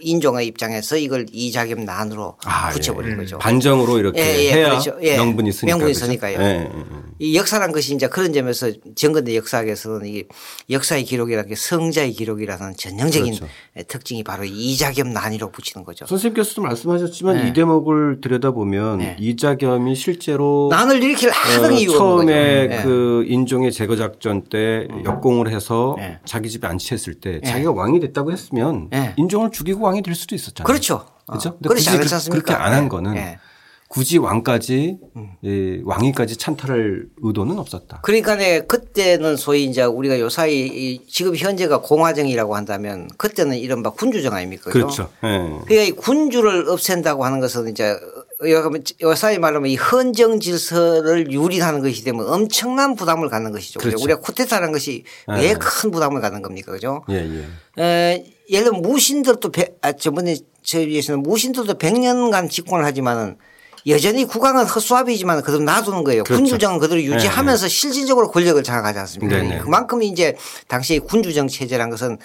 인종의 0.00 0.46
입장에서 0.46 0.96
이걸 0.96 1.26
이자겸 1.32 1.84
난으로 1.84 2.36
아, 2.44 2.70
붙여버린 2.70 3.12
예. 3.12 3.16
거죠. 3.16 3.38
반정으로 3.38 3.98
이렇게 3.98 4.20
예, 4.20 4.44
예, 4.44 4.52
해야 4.52 4.68
그렇죠. 4.70 4.96
예. 5.02 5.16
명분이 5.16 5.48
있으니까. 5.50 5.66
명분이? 5.76 5.90
있으니까요. 5.92 6.38
예, 6.40 6.44
예, 6.44 6.60
예. 6.62 6.70
이 7.18 7.36
역사란 7.36 7.72
것이 7.72 7.94
이제 7.94 8.08
그런 8.08 8.32
점에서 8.32 8.70
정근대 8.94 9.36
역사학에서는 9.36 10.06
이 10.06 10.24
역사의 10.70 11.04
기록이라는 11.04 11.48
게 11.48 11.54
성자의 11.54 12.12
기록이라는 12.12 12.76
전형적인 12.76 13.34
그렇죠. 13.34 13.52
특징이 13.88 14.24
바로 14.24 14.44
이자겸 14.44 15.12
난이로 15.12 15.50
붙이는 15.50 15.84
거죠. 15.84 16.06
선생님께서도 16.06 16.62
말씀하셨지만 16.62 17.36
네. 17.36 17.48
이 17.48 17.52
대목을 17.52 18.20
들여다보면 18.22 18.98
네. 18.98 19.16
이자겸이 19.18 19.94
실제로 19.94 20.68
난을 20.70 21.02
일으킬 21.02 21.30
하등 21.30 21.74
어, 21.74 21.78
이유가 21.78 21.98
처음에. 21.98 22.32
예. 22.32 22.80
그 22.82 23.24
인종의 23.28 23.72
제거 23.72 23.96
작전 23.96 24.42
때 24.42 24.88
역공을 25.04 25.50
해서 25.52 25.94
네. 25.98 26.18
자기 26.24 26.48
집에 26.48 26.66
안치했을 26.66 27.14
때 27.14 27.40
자기가 27.44 27.72
왕이 27.72 28.00
됐다고 28.00 28.32
했으면 28.32 28.88
네. 28.90 29.12
인종을 29.16 29.50
죽이고 29.50 29.86
왕이 29.90 30.02
될 30.02 30.14
수도 30.14 30.34
있었잖아요. 30.34 30.66
그렇죠. 30.66 31.04
그렇죠. 31.26 31.50
어, 31.50 31.58
굳이 31.68 31.90
그-? 31.90 32.30
그렇게 32.30 32.52
안한 32.52 32.84
예. 32.84 32.88
거는 32.88 33.16
예. 33.16 33.38
굳이 33.88 34.18
왕까지 34.18 34.98
음. 35.16 35.32
예, 35.44 35.80
왕위까지 35.84 36.36
찬탈할 36.36 37.06
의도는 37.22 37.58
없었다. 37.58 38.00
그러니까 38.02 38.36
네, 38.36 38.60
그때는 38.60 39.36
소위 39.36 39.64
이제 39.64 39.82
우리가 39.82 40.20
요사이 40.20 40.66
이 40.66 41.06
지금 41.08 41.34
현재가 41.34 41.80
공화정이라고 41.80 42.54
한다면 42.54 43.08
그때는 43.16 43.56
이른바 43.58 43.90
군주정 43.90 44.32
아닙니까? 44.32 44.70
그렇죠. 44.70 45.10
예. 45.24 45.28
그러니까 45.66 45.82
이 45.82 45.90
군주를 45.90 46.68
없앤다고 46.68 47.24
하는 47.24 47.40
것은 47.40 47.68
이제 47.68 47.96
요사이 49.02 49.38
말하면 49.38 49.68
이 49.70 49.76
헌정 49.76 50.40
질서를 50.40 51.30
유린하는 51.30 51.80
것이 51.80 52.02
되면 52.04 52.26
엄청난 52.28 52.94
부담을 52.94 53.28
갖는 53.28 53.52
것이죠. 53.52 53.80
그렇죠. 53.80 54.02
우리가 54.02 54.20
쿠데타라는 54.20 54.72
것이 54.72 55.04
네. 55.28 55.48
왜큰 55.52 55.90
부담을 55.90 56.20
갖는 56.20 56.40
겁니까? 56.42 56.72
그죠? 56.72 57.04
예, 57.10 57.16
예. 57.78 57.82
에, 57.82 58.24
예를 58.48 58.64
들면 58.64 58.82
무신들도 58.82 59.50
백- 59.52 59.76
아, 59.82 59.92
저번에 59.92 60.36
저희에서는 60.62 61.22
무신들도 61.22 61.74
100년간 61.74 62.48
집권을 62.50 62.84
하지만은 62.84 63.36
여전히 63.86 64.26
국왕은 64.26 64.66
헛수합이지만 64.66 65.40
그대로 65.42 65.62
놔두는 65.64 66.04
거예요. 66.04 66.24
그렇죠. 66.24 66.42
군주정은 66.42 66.78
그대로 66.80 67.00
유지하면서 67.02 67.66
실질적으로 67.68 68.30
권력을 68.30 68.62
장악하지 68.62 68.98
않습니까? 68.98 69.36
네네. 69.36 69.58
그만큼 69.60 70.02
이제 70.02 70.36
당시 70.68 70.98
군주정 70.98 71.48
체제란 71.48 71.88
것은 71.88 72.18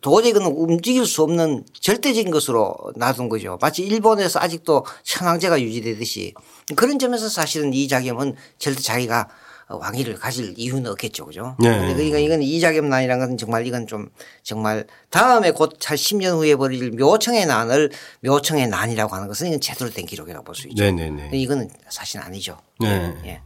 도저히 0.00 0.32
그는 0.32 0.46
움직일 0.48 1.06
수 1.06 1.22
없는 1.22 1.64
절대적인 1.80 2.30
것으로 2.30 2.76
놔둔 2.96 3.28
거죠. 3.28 3.58
마치 3.60 3.82
일본에서 3.82 4.38
아직도 4.40 4.84
천황제가 5.04 5.60
유지되듯이 5.60 6.34
그런 6.76 6.98
점에서 6.98 7.28
사실은 7.28 7.72
이자겸은 7.72 8.36
절대 8.58 8.80
자기가 8.80 9.28
왕위를 9.68 10.16
가질 10.16 10.54
이유는 10.56 10.90
없겠죠. 10.90 11.26
그죠? 11.26 11.54
네. 11.60 11.68
그러니까 11.94 12.18
이건 12.18 12.42
이자겸난이라는 12.42 13.24
것은 13.24 13.36
정말 13.38 13.66
이건 13.66 13.86
좀 13.86 14.08
정말 14.42 14.84
다음에 15.10 15.52
곧 15.52 15.78
한 15.84 15.96
10년 15.96 16.38
후에 16.38 16.56
벌일 16.56 16.90
묘청의 16.90 17.46
난을 17.46 17.90
묘청의 18.24 18.66
난이라고 18.66 19.14
하는 19.14 19.28
것은 19.28 19.46
이건 19.46 19.60
제대로 19.60 19.88
된 19.90 20.06
기록이라고 20.06 20.44
볼 20.44 20.54
수 20.56 20.66
있죠. 20.68 20.82
네네네. 20.82 21.22
근데 21.22 21.38
이거는 21.38 21.70
사실 21.88 22.20
아니죠. 22.20 22.58
네. 22.80 23.14
예. 23.24 23.42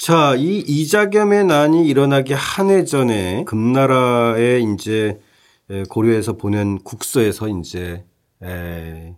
자, 0.00 0.34
이 0.34 0.64
이자겸의 0.66 1.44
난이 1.44 1.86
일어나기 1.86 2.32
한 2.32 2.70
해 2.70 2.84
전에 2.84 3.44
금나라에 3.44 4.60
이제 4.60 5.20
에, 5.68 5.82
고려에서 5.90 6.38
보낸 6.38 6.78
국서에서 6.78 7.48
이제 7.48 8.02
에, 8.42 9.14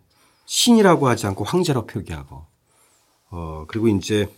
신이라고 0.47 1.07
하지 1.07 1.29
않고 1.29 1.45
황제로 1.45 1.87
표기하고 1.87 2.43
어 3.31 3.65
그리고 3.69 3.87
이제 3.87 4.29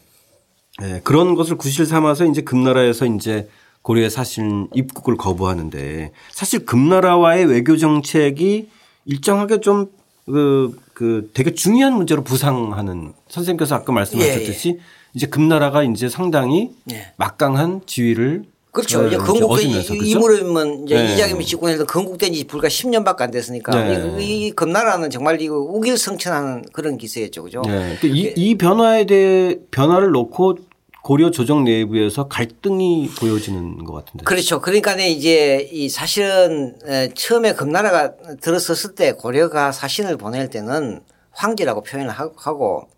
에, 0.82 1.00
그런 1.02 1.34
것을 1.34 1.56
구실 1.56 1.86
삼아서 1.86 2.26
이제 2.26 2.42
금나라에서 2.42 3.06
이제 3.06 3.48
고려에 3.80 4.10
사실 4.10 4.66
입국을 4.74 5.16
거부하는데 5.16 6.12
사실 6.30 6.66
금나라와의 6.66 7.46
외교 7.46 7.78
정책이 7.78 8.68
일정하게 9.06 9.60
좀 9.60 9.86
그, 10.26 10.78
그 10.92 11.30
되게 11.32 11.54
중요한 11.54 11.94
문제로 11.94 12.22
부상하는 12.22 13.14
선생님께서 13.28 13.76
아까 13.76 13.92
말씀하셨듯이 13.94 14.78
이제 15.14 15.26
금나라가 15.26 15.82
이제 15.84 16.08
상당히 16.08 16.70
예. 16.90 17.12
막강한 17.16 17.82
지위를 17.86 18.44
그렇죠. 18.72 19.02
어, 19.02 19.06
이제 19.06 19.16
건국된 19.16 19.70
그죠? 19.72 19.94
이무르면 19.94 20.84
이제 20.84 20.96
네. 21.00 21.14
이자겸이 21.14 21.44
집권해서 21.46 21.84
건국된 21.86 22.32
지 22.32 22.42
불과 22.44 22.66
10년밖에 22.66 23.20
안 23.20 23.30
됐으니까 23.30 23.72
네. 23.84 24.16
이, 24.20 24.46
이 24.46 24.50
금나라는 24.50 25.10
정말 25.10 25.40
이거 25.40 25.56
우길성천하는 25.58 26.64
그런 26.72 26.98
기세였죠. 26.98 27.44
그죠? 27.44 27.62
네. 27.64 27.96
그러니까 28.00 28.06
이, 28.08 28.32
이 28.36 28.58
변화에 28.58 29.06
대해 29.06 29.58
변화를 29.70 30.10
놓고 30.10 30.56
고려 31.04 31.30
조정 31.30 31.62
내부에서 31.62 32.26
갈등이 32.26 33.10
보여지는 33.20 33.84
것 33.84 33.92
같은데. 33.92 34.24
그렇죠. 34.24 34.60
그러니까 34.60 34.96
이제 34.96 35.68
이 35.70 35.88
사실은 35.88 36.74
에, 36.88 37.10
처음에 37.14 37.52
금나라가 37.52 38.14
들어섰을 38.40 38.96
때 38.96 39.12
고려가 39.12 39.70
사신을 39.70 40.16
보낼 40.16 40.50
때는 40.50 41.00
황제라고 41.30 41.82
표현을 41.82 42.10
하- 42.10 42.30
하고 42.36 42.88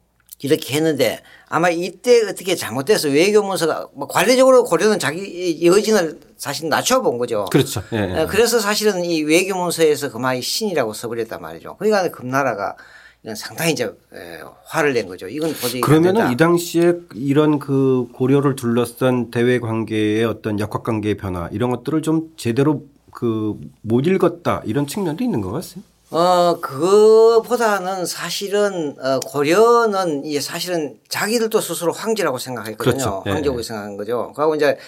이렇게 0.40 0.74
했는데 0.76 1.20
아마 1.48 1.70
이때 1.70 2.22
어떻게 2.28 2.54
잘못돼서 2.56 3.08
외교문서가 3.08 3.88
뭐 3.94 4.08
관례적으로 4.08 4.64
고려는 4.64 4.98
자기 4.98 5.64
여진을 5.64 6.18
사실 6.36 6.68
낮춰본 6.68 7.18
거죠. 7.18 7.46
그렇죠. 7.52 7.82
예, 7.92 7.98
예. 7.98 8.22
에, 8.22 8.26
그래서 8.26 8.58
사실은 8.58 9.04
이 9.04 9.22
외교문서에서 9.22 10.10
그만 10.10 10.36
이 10.36 10.42
신이라고 10.42 10.92
써버렸단 10.92 11.40
말이죠. 11.40 11.76
그러니까 11.78 12.10
금나라가 12.10 12.74
이건 13.22 13.34
상당히 13.36 13.72
이제 13.72 13.84
에, 13.84 14.40
화를 14.64 14.92
낸 14.92 15.06
거죠. 15.06 15.28
이건 15.28 15.54
도저히 15.54 15.76
안 15.76 15.80
그러면은. 15.82 16.32
이 16.32 16.36
당시에 16.36 16.94
이런 17.14 17.58
그 17.58 18.08
고려를 18.12 18.56
둘러싼 18.56 19.30
대외 19.30 19.60
관계의 19.60 20.24
어떤 20.24 20.58
역학 20.58 20.82
관계의 20.82 21.16
변화 21.16 21.48
이런 21.52 21.70
것들을 21.70 22.02
좀 22.02 22.32
제대로 22.36 22.84
그 23.12 23.54
못 23.82 24.06
읽었다 24.06 24.62
이런 24.66 24.86
측면도 24.86 25.24
있는 25.24 25.40
것 25.40 25.50
같습니다. 25.52 25.88
어, 26.18 26.58
그거보다는 26.62 28.06
사실은, 28.06 28.96
어, 28.98 29.20
고려는 29.20 30.24
이제 30.24 30.40
사실은 30.40 30.98
자기들도 31.10 31.60
스스로 31.60 31.92
황제라고 31.92 32.38
생각했거든요. 32.38 32.92
그렇죠. 32.94 33.22
예. 33.26 33.30
황제고 33.32 33.60
생각한 33.62 33.98
거죠. 33.98 34.32
그리고 34.34 34.54
이제 34.54 34.78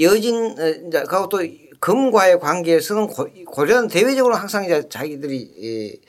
여진, 0.00 0.36
어, 0.56 0.68
이제, 0.86 1.02
그리고 1.08 1.28
또 1.28 1.40
금과의 1.80 2.38
관계에서는 2.38 3.08
고- 3.08 3.28
고려는 3.48 3.88
대외적으로 3.88 4.36
항상 4.36 4.64
이제 4.66 4.88
자기들이 4.88 5.36
이 5.36 6.00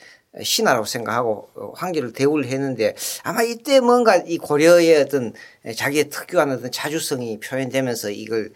신하라고 0.44 0.86
생각하고 0.86 1.50
어, 1.56 1.72
황제를 1.76 2.14
대우를 2.14 2.46
했는데 2.46 2.96
아마 3.24 3.42
이때 3.42 3.80
뭔가 3.80 4.18
이 4.18 4.38
고려의 4.38 5.02
어떤 5.02 5.34
자기의 5.76 6.10
특유한 6.12 6.52
어떤 6.52 6.72
자주성이 6.72 7.40
표현되면서 7.40 8.12
이걸 8.12 8.52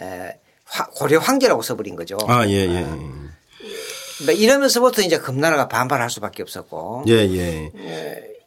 에, 0.00 0.38
화- 0.64 0.86
고려 0.90 1.18
황제라고 1.18 1.62
써버린 1.62 1.96
거죠. 1.96 2.18
아, 2.28 2.46
예, 2.46 2.52
예. 2.66 2.86
그러니까 4.18 4.42
이러면서부터 4.42 5.02
이제 5.02 5.18
금나라가 5.18 5.68
반발할 5.68 6.10
수밖에 6.10 6.42
없었고. 6.42 7.04
예, 7.08 7.12
예. 7.12 7.72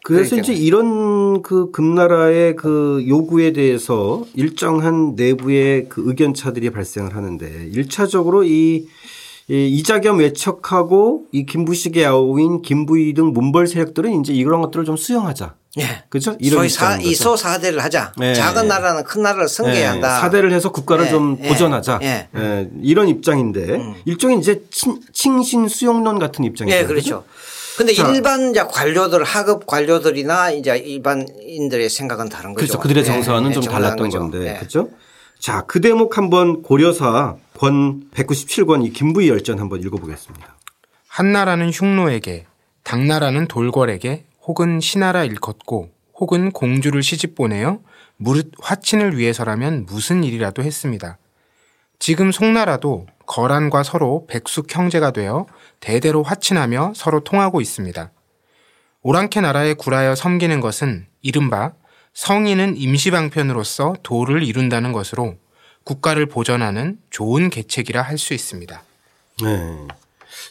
그래서 0.04 0.32
그러니까. 0.32 0.54
이제 0.54 0.54
이런 0.54 1.42
그 1.42 1.72
금나라의 1.72 2.56
그 2.56 3.06
요구에 3.08 3.54
대해서 3.54 4.26
일정한 4.34 5.16
내부의 5.16 5.88
그 5.90 6.04
의견 6.06 6.34
차들이 6.34 6.70
발생을 6.70 7.16
하는데 7.16 7.70
일차적으로 7.72 8.44
이, 8.44 8.88
이 9.50 9.68
이자겸 9.68 10.20
외척하고 10.20 11.26
이 11.32 11.46
김부식의 11.46 12.06
아우인 12.06 12.62
김부희 12.62 13.14
등 13.14 13.34
문벌 13.34 13.68
세력들은 13.68 14.22
이제 14.22 14.34
이런 14.34 14.62
것들을 14.62 14.86
좀 14.86 14.96
수용하자. 14.96 15.56
예. 15.78 16.04
그죠? 16.10 16.36
이런 16.40 16.60
소위 16.60 16.70
사, 16.70 16.86
입장인 16.86 16.98
거죠. 17.00 17.12
이소 17.12 17.38
사대를 17.38 17.84
하자. 17.84 18.14
네. 18.18 18.34
작은 18.34 18.68
나라는 18.68 19.04
큰 19.04 19.22
나라를 19.22 19.48
승계해야 19.48 19.82
예, 19.82 19.86
한다. 19.86 20.20
사대를 20.20 20.52
해서 20.52 20.72
국가를 20.72 21.06
예, 21.06 21.10
좀 21.10 21.38
예, 21.44 21.48
보존하자. 21.48 22.00
예. 22.02 22.28
예, 22.36 22.70
이런 22.82 23.08
입장인데 23.08 23.80
일종의 24.06 24.40
이제 24.40 24.64
친, 24.72 25.00
칭신 25.14 25.68
수용론 25.68 26.18
같은 26.18 26.44
입장이죠. 26.44 26.76
예, 26.76 26.86
그렇죠. 26.86 27.24
근데 27.78 27.94
자. 27.94 28.10
일반 28.10 28.50
이제 28.50 28.64
관료들, 28.68 29.24
하급 29.24 29.66
관료들이나 29.68 30.52
이제 30.52 30.76
일반인들의 30.76 31.88
생각은 31.90 32.30
다른 32.30 32.54
거죠. 32.54 32.66
그렇죠. 32.66 32.80
그들의 32.80 33.04
예, 33.04 33.06
정서와는 33.06 33.52
예, 33.52 33.54
좀 33.54 33.64
달랐던 33.64 34.10
거죠. 34.10 34.20
건데. 34.20 34.50
예. 34.50 34.58
그렇죠? 34.58 34.90
자, 35.40 35.64
그 35.68 35.80
대목 35.80 36.18
한번 36.18 36.64
고려사 36.64 37.36
권 37.58 38.04
197권 38.14 38.86
이 38.86 38.90
김부희 38.92 39.30
열전 39.30 39.60
한번 39.60 39.82
읽어 39.82 39.98
보겠습니다. 39.98 40.58
한나라는 41.08 41.70
흉노에게, 41.70 42.46
당나라는 42.84 43.48
돌궐에게 43.48 44.26
혹은 44.50 44.80
신하라 44.80 45.26
일컫고 45.26 45.92
혹은 46.16 46.52
공주를 46.52 47.04
시집 47.04 47.36
보내어 47.36 47.82
무릇 48.18 48.52
화친을 48.60 49.16
위해서라면 49.16 49.86
무슨 49.86 50.24
일이라도 50.24 50.64
했습니다. 50.64 51.20
지금 52.00 52.32
송나라도 52.32 53.06
거란과 53.28 53.84
서로 53.84 54.26
백숙 54.26 54.76
형제가 54.76 55.12
되어 55.12 55.46
대대로 55.80 56.24
화친하며 56.24 56.94
서로 56.96 57.24
통하고 57.24 57.62
있습니다. 57.62 58.12
오랑캐 59.04 59.42
나라에 59.42 59.76
굴하여 59.76 60.16
섬기는 60.16 60.60
것은 60.62 61.06
이른바 61.22 61.74
성인은 62.16 62.76
임시방편으로서 62.76 63.98
도를 64.02 64.42
이룬다는 64.42 64.94
것으로 64.94 65.36
국가를 65.84 66.26
보전하는 66.26 66.98
좋은 67.12 67.52
계책이라 67.52 68.02
할 68.02 68.18
수 68.18 68.34
있습니다. 68.34 68.82
네. 69.44 69.88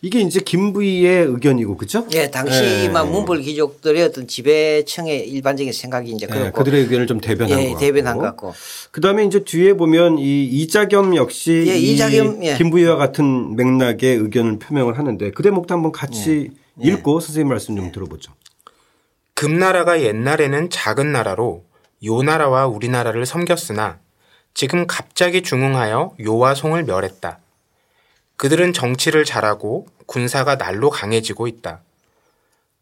이게 0.02 0.20
이제 0.20 0.40
김부희의 0.40 1.26
의견이고 1.26 1.76
그죠? 1.76 2.06
예, 2.14 2.30
당시 2.30 2.88
막 2.92 3.10
문벌 3.10 3.42
귀족들의 3.42 4.02
어떤 4.02 4.26
지배층의 4.26 5.28
일반적인 5.28 5.72
생각이 5.72 6.10
이제 6.10 6.26
네, 6.26 6.32
그렇고 6.32 6.58
그들의 6.58 6.82
의견을 6.82 7.06
좀 7.06 7.20
대변한 7.20 7.58
예, 7.58 7.72
거 7.72 7.78
대변한 7.78 8.16
것 8.16 8.22
같고. 8.24 8.54
그다음에 8.90 9.24
이제 9.24 9.44
뒤에 9.44 9.74
보면 9.74 10.18
이 10.18 10.44
이자겸 10.44 11.16
역시 11.16 11.64
예, 11.66 11.76
이 11.76 11.92
이자겸, 11.94 12.44
예. 12.44 12.56
김부희와 12.56 12.96
같은 12.96 13.56
맥락의 13.56 14.16
의견을 14.16 14.58
표명을 14.58 14.98
하는데 14.98 15.30
그 15.30 15.42
대목도 15.42 15.74
한번 15.74 15.92
같이 15.92 16.50
예. 16.84 16.88
읽고 16.88 17.20
선생님 17.20 17.48
말씀 17.48 17.76
좀 17.76 17.90
들어보죠. 17.92 18.32
금나라가 19.34 20.02
옛날에는 20.02 20.70
작은 20.70 21.12
나라로 21.12 21.64
요 22.04 22.22
나라와 22.22 22.66
우리나라를 22.66 23.26
섬겼으나 23.26 23.98
지금 24.54 24.86
갑자기 24.86 25.42
중흥하여 25.42 26.14
요와 26.20 26.54
송을 26.54 26.84
멸했다. 26.84 27.38
그들은 28.38 28.72
정치를 28.72 29.24
잘하고 29.24 29.86
군사가 30.06 30.56
날로 30.56 30.90
강해지고 30.90 31.48
있다. 31.48 31.82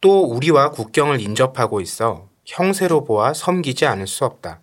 또 0.00 0.22
우리와 0.22 0.70
국경을 0.70 1.20
인접하고 1.20 1.80
있어 1.80 2.28
형세로 2.44 3.04
보아 3.04 3.32
섬기지 3.32 3.86
않을 3.86 4.06
수 4.06 4.24
없다. 4.24 4.60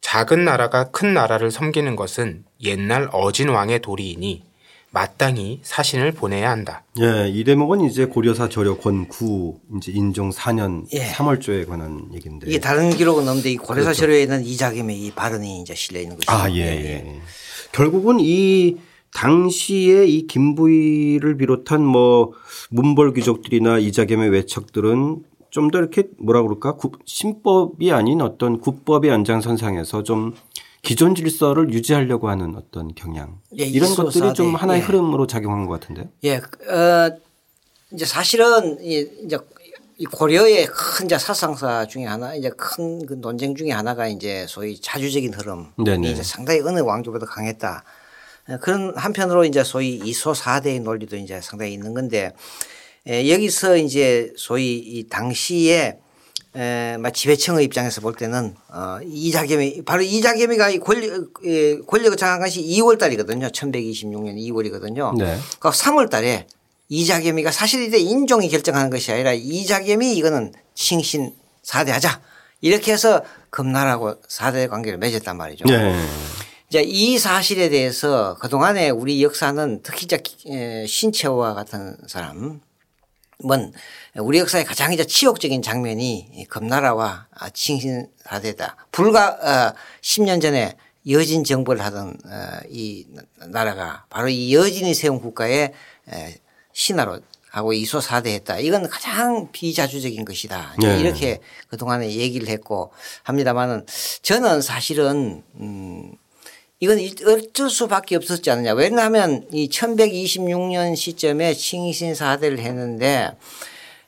작은 0.00 0.44
나라가 0.44 0.90
큰 0.90 1.14
나라를 1.14 1.52
섬기는 1.52 1.94
것은 1.94 2.44
옛날 2.64 3.08
어진 3.12 3.48
왕의 3.48 3.80
도리이니 3.80 4.42
마땅히 4.90 5.60
사신을 5.62 6.12
보내야 6.12 6.50
한다. 6.50 6.82
예, 7.00 7.28
이 7.28 7.44
대목은 7.44 7.82
이제 7.82 8.04
고려사 8.04 8.48
조려 8.48 8.76
권구 8.76 9.60
이제 9.76 9.92
인종 9.92 10.30
4년 10.30 10.84
예. 10.92 11.12
3월조에 11.12 11.66
관한 11.66 12.08
얘기인데. 12.12 12.48
이게 12.48 12.58
다른 12.58 12.90
기록은 12.90 13.26
없는데 13.26 13.52
이 13.52 13.56
고려사 13.56 13.94
자료에 13.94 14.22
있는 14.22 14.44
이자겸의 14.44 15.00
이 15.00 15.12
발언이 15.12 15.62
이제 15.62 15.74
실려 15.76 16.00
있는 16.00 16.16
거죠. 16.16 16.26
그렇죠. 16.26 16.44
아, 16.44 16.50
예, 16.50 16.60
예. 16.60 17.20
결국은 17.70 18.18
이 18.20 18.76
당시에 19.14 20.06
이 20.06 20.26
김부희를 20.26 21.36
비롯한 21.36 21.84
뭐 21.84 22.32
문벌 22.70 23.12
귀족들이나 23.14 23.78
이자겸의 23.78 24.30
외척들은 24.30 25.24
좀 25.50 25.70
더 25.70 25.78
이렇게 25.78 26.08
뭐라 26.18 26.40
그럴까 26.42 26.76
구- 26.76 26.92
신법이 27.04 27.92
아닌 27.92 28.22
어떤 28.22 28.58
국법의 28.58 29.10
연장선상에서 29.10 30.02
좀 30.02 30.34
기존 30.80 31.14
질서를 31.14 31.70
유지하려고 31.74 32.30
하는 32.30 32.56
어떤 32.56 32.94
경향 32.94 33.38
예, 33.58 33.64
이런 33.64 33.94
것들이 33.94 34.32
좀. 34.32 34.54
하나의 34.54 34.80
예. 34.80 34.84
흐름으로 34.84 35.26
작용한 35.26 35.66
것 35.66 35.78
같은데요. 35.78 36.06
예, 36.24 36.36
어, 36.36 37.18
이제 37.92 38.06
사실은 38.06 38.82
이- 38.82 39.06
이제 39.26 39.36
이 39.98 40.06
고려의 40.06 40.66
큰 40.66 41.04
이제 41.04 41.18
사상사 41.18 41.86
중에 41.86 42.06
하나 42.06 42.34
이제 42.34 42.48
큰 42.56 43.04
그 43.06 43.12
논쟁 43.14 43.54
중에 43.54 43.70
하나가 43.72 44.08
이제 44.08 44.46
소위 44.48 44.80
자주적인 44.80 45.34
흐름이 45.34 45.64
네네. 45.84 46.12
이제 46.12 46.22
상당히 46.22 46.60
어느 46.60 46.80
왕조보다 46.80 47.26
강했다. 47.26 47.84
어, 48.48 48.58
그런 48.60 48.92
한편으로 48.96 49.44
이제 49.44 49.62
소위 49.64 49.94
이소 49.96 50.34
사대의 50.34 50.80
논리도 50.80 51.16
이제 51.16 51.40
상당히 51.40 51.72
있는 51.72 51.94
건데 51.94 52.32
에, 53.06 53.30
여기서 53.30 53.76
이제 53.76 54.32
소위 54.36 54.76
이 54.78 55.08
당시에 55.08 55.98
에, 56.54 56.96
막 56.98 57.14
지배층의 57.14 57.64
입장에서 57.64 58.00
볼 58.00 58.14
때는 58.14 58.54
어, 58.68 58.98
이자겸이 59.04 59.82
바로 59.84 60.02
이자겸이가 60.02 60.70
이 60.70 60.78
권력, 60.78 61.32
에, 61.44 61.78
권력을 61.86 62.16
장악한 62.16 62.40
것이 62.40 62.62
2월 62.62 62.98
달이거든요. 62.98 63.48
1126년 63.48 64.36
2월이거든요. 64.36 65.16
네. 65.18 65.38
그 65.58 65.70
3월 65.70 66.10
달에 66.10 66.46
이자겸이가 66.88 67.50
사실 67.50 67.82
이제 67.82 67.96
인종이 67.96 68.48
결정하는 68.48 68.90
것이 68.90 69.10
아니라 69.12 69.32
이자겸이 69.32 70.14
이거는 70.14 70.52
칭신 70.74 71.32
사대하자 71.62 72.20
이렇게 72.60 72.92
해서 72.92 73.22
금나라하고 73.50 74.16
사대 74.28 74.66
관계를 74.66 74.98
맺었단 74.98 75.36
말이죠. 75.36 75.64
네. 75.64 75.98
이제 76.72 76.80
이 76.80 77.18
사실에 77.18 77.68
대해서 77.68 78.34
그동안에 78.40 78.88
우리 78.88 79.22
역사는 79.22 79.82
특히 79.82 80.06
이제 80.06 80.22
에, 80.46 80.86
신채호와 80.86 81.52
같은 81.52 81.98
사람은 82.06 82.62
우리 84.16 84.38
역사의 84.38 84.64
가장 84.64 84.90
이제 84.94 85.04
치욕적인 85.04 85.60
장면이 85.60 86.30
이 86.32 86.44
금나라와 86.46 87.26
칭신사대다. 87.52 88.86
불과 88.90 89.28
어 89.28 89.74
10년 90.00 90.40
전에 90.40 90.74
여진 91.10 91.44
정벌을 91.44 91.84
하던 91.84 92.08
어, 92.08 92.60
이 92.70 93.06
나라가 93.48 94.06
바로 94.08 94.30
이 94.30 94.54
여진이 94.54 94.94
세운 94.94 95.20
국가의 95.20 95.74
에, 96.10 96.34
신하로 96.72 97.20
하고 97.50 97.74
이소 97.74 98.00
사대했다. 98.00 98.60
이건 98.60 98.88
가장 98.88 99.52
비자주적인 99.52 100.24
것이다. 100.24 100.76
네. 100.80 101.00
이렇게 101.00 101.40
그동안에 101.68 102.12
얘기를 102.12 102.48
했고 102.48 102.94
합니다만은 103.24 103.84
저는 104.22 104.62
사실은 104.62 105.42
음 105.60 106.12
이건 106.82 106.98
어쩔 107.28 107.70
수밖에 107.70 108.16
없었지 108.16 108.50
않느냐. 108.50 108.72
왜냐하면 108.72 109.46
이 109.52 109.68
1126년 109.68 110.96
시점에 110.96 111.54
칭신 111.54 112.16
사대를 112.16 112.58
했는데 112.58 113.30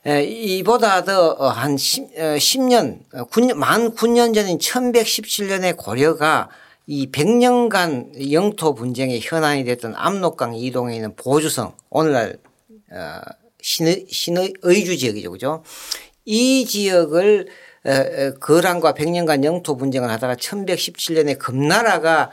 에, 0.05 0.25
이보다 0.25 1.05
더한 1.05 1.77
10 1.77 2.63
년, 2.63 2.99
9년, 3.13 3.53
만 3.53 3.95
9년 3.95 4.35
전인 4.35 4.57
1117년에 4.57 5.77
고려가 5.77 6.49
이 6.85 7.09
100년간 7.09 8.33
영토 8.33 8.75
분쟁의 8.75 9.21
현안이 9.23 9.63
됐던 9.63 9.93
압록강 9.95 10.55
이동에 10.55 10.95
있는 10.95 11.15
보주성 11.15 11.73
오늘날 11.89 12.35
어, 12.91 13.21
신의, 13.61 14.07
신의 14.09 14.53
의주 14.63 14.97
지역이죠. 14.97 15.31
그죠? 15.31 15.63
이 16.25 16.65
지역을 16.65 17.47
어, 17.85 17.91
어, 17.91 18.33
거란과 18.41 18.95
100년간 18.95 19.45
영토 19.45 19.77
분쟁을 19.77 20.09
하다가 20.09 20.35
1117년에 20.35 21.39
금나라가 21.39 22.23
어, 22.23 22.31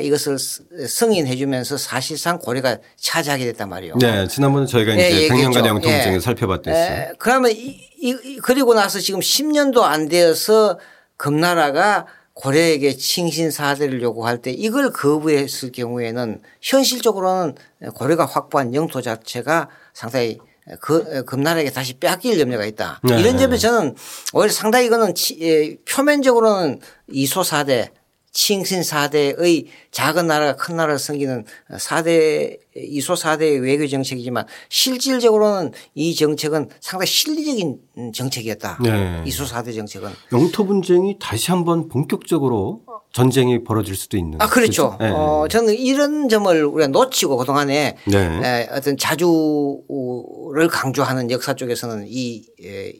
이것을 0.00 0.38
승인해 0.38 1.36
주면서 1.36 1.76
사실상 1.76 2.38
고려가 2.38 2.78
차지하게 2.96 3.44
됐단 3.46 3.68
말이에요. 3.68 3.94
네. 4.00 4.26
지난번에 4.28 4.66
저희가 4.66 4.94
이제 4.94 5.24
예, 5.24 5.28
100년간 5.28 5.46
얘기했죠. 5.48 5.66
영통 5.68 5.90
예. 5.92 6.20
살펴봤댔어요. 6.20 6.92
에, 6.92 7.12
그러면 7.18 7.50
이, 7.50 7.78
이, 8.00 8.16
이- 8.24 8.36
그리고 8.42 8.72
나서 8.74 8.98
지금 8.98 9.20
10년도 9.20 9.82
안 9.82 10.08
되어서 10.08 10.78
금나라가 11.16 12.06
고려에게 12.32 12.96
칭신사대를 12.96 14.02
요구할 14.02 14.38
때 14.38 14.50
이걸 14.50 14.90
거부했을 14.90 15.70
경우에는 15.70 16.40
현실적으로는 16.62 17.54
고려가 17.94 18.24
확보한 18.26 18.74
영토 18.74 19.00
자체가 19.02 19.68
상당히 19.92 20.38
그 20.80 21.24
금나라에게 21.26 21.70
다시 21.70 21.94
빼앗길 21.94 22.40
염려가 22.40 22.64
있다. 22.64 23.00
네. 23.04 23.20
이런 23.20 23.36
점에서 23.38 23.60
저는 23.68 23.94
오히려 24.32 24.50
상당히 24.52 24.86
이거는 24.86 25.14
치- 25.14 25.36
예, 25.42 25.76
표면적으로는 25.84 26.80
이소사대 27.12 27.90
칭신사대의 28.34 29.66
작은 29.90 30.26
나라가 30.26 30.56
큰 30.56 30.76
나라를 30.76 30.98
섬기는 30.98 31.44
사대 31.78 32.58
이소사대의 32.76 33.60
외교 33.60 33.86
정책이지만 33.86 34.44
실질적으로는 34.68 35.72
이 35.94 36.14
정책은 36.14 36.68
상당히 36.80 37.06
실리적인 37.10 37.78
정책이었다. 38.12 38.78
네. 38.82 39.22
이소사대 39.26 39.72
정책은. 39.72 40.10
영토 40.32 40.66
분쟁이 40.66 41.16
다시 41.20 41.50
한번 41.52 41.88
본격적으로 41.88 42.82
전쟁이 43.12 43.62
벌어질 43.62 43.94
수도 43.94 44.16
있는. 44.18 44.40
아, 44.42 44.48
그렇죠. 44.48 44.96
네. 45.00 45.08
어, 45.10 45.46
저는 45.48 45.74
이런 45.74 46.28
점을 46.28 46.64
우리가 46.64 46.88
놓치고 46.88 47.36
그동안에 47.36 47.96
네. 48.06 48.18
에, 48.18 48.68
어떤 48.72 48.96
자주를 48.96 50.68
강조하는 50.68 51.30
역사 51.30 51.54
쪽에서는 51.54 52.06
이 52.08 52.44
에, 52.62 52.92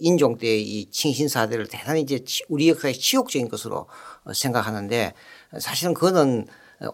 인종 0.00 0.36
때의 0.38 0.62
이 0.62 0.90
칭신사대를 0.90 1.66
대단히 1.68 2.00
이제 2.02 2.18
치- 2.24 2.42
우리 2.48 2.68
역사의 2.70 2.94
치욕적인 2.94 3.48
것으로 3.48 3.76
어, 3.76 3.86
생각하는데 4.32 5.12
사실은 5.58 5.94
그거는 5.94 6.46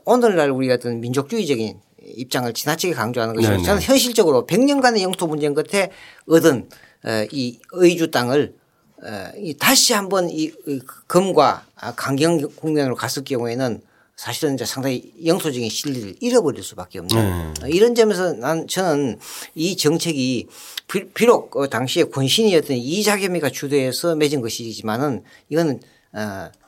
오늘날 0.05 0.51
우리가 0.51 0.75
어떤 0.75 1.01
민족주의적인 1.01 1.81
입장을 2.03 2.53
지나치게 2.53 2.95
강조하는 2.95 3.35
것이 3.35 3.49
네네. 3.49 3.63
저는 3.63 3.83
현실적으로 3.83 4.47
100년간의 4.47 5.03
영토 5.03 5.29
분쟁 5.29 5.55
끝에 5.55 5.91
얻은 6.27 6.69
어, 7.05 7.27
이 7.31 7.59
의주 7.73 8.11
땅을 8.11 8.55
어, 9.03 9.33
이 9.37 9.55
다시 9.57 9.95
한번 9.95 10.29
이이 10.29 10.53
금과 11.07 11.67
아, 11.77 11.95
강경 11.95 12.51
국면으로 12.57 12.95
갔을 12.95 13.25
경우에는 13.25 13.81
사실은 14.17 14.55
이제 14.55 14.67
상당히 14.67 15.13
영토적인 15.25 15.71
실리를 15.71 16.17
잃어버릴 16.21 16.63
수밖에 16.63 16.99
없는 16.99 17.17
네. 17.55 17.65
어, 17.65 17.69
이런 17.69 17.95
점에서 17.95 18.35
난 18.35 18.67
저는 18.67 19.19
이 19.55 19.77
정책이 19.77 20.49
비- 20.89 21.09
비록 21.15 21.57
어, 21.57 21.69
당시에 21.69 22.05
권신이었던 22.05 22.77
이자겸이가 22.77 23.49
주도해서 23.51 24.17
맺은 24.17 24.43
것이지만은 24.43 25.23
이거는 25.49 25.77
어, 25.77 25.81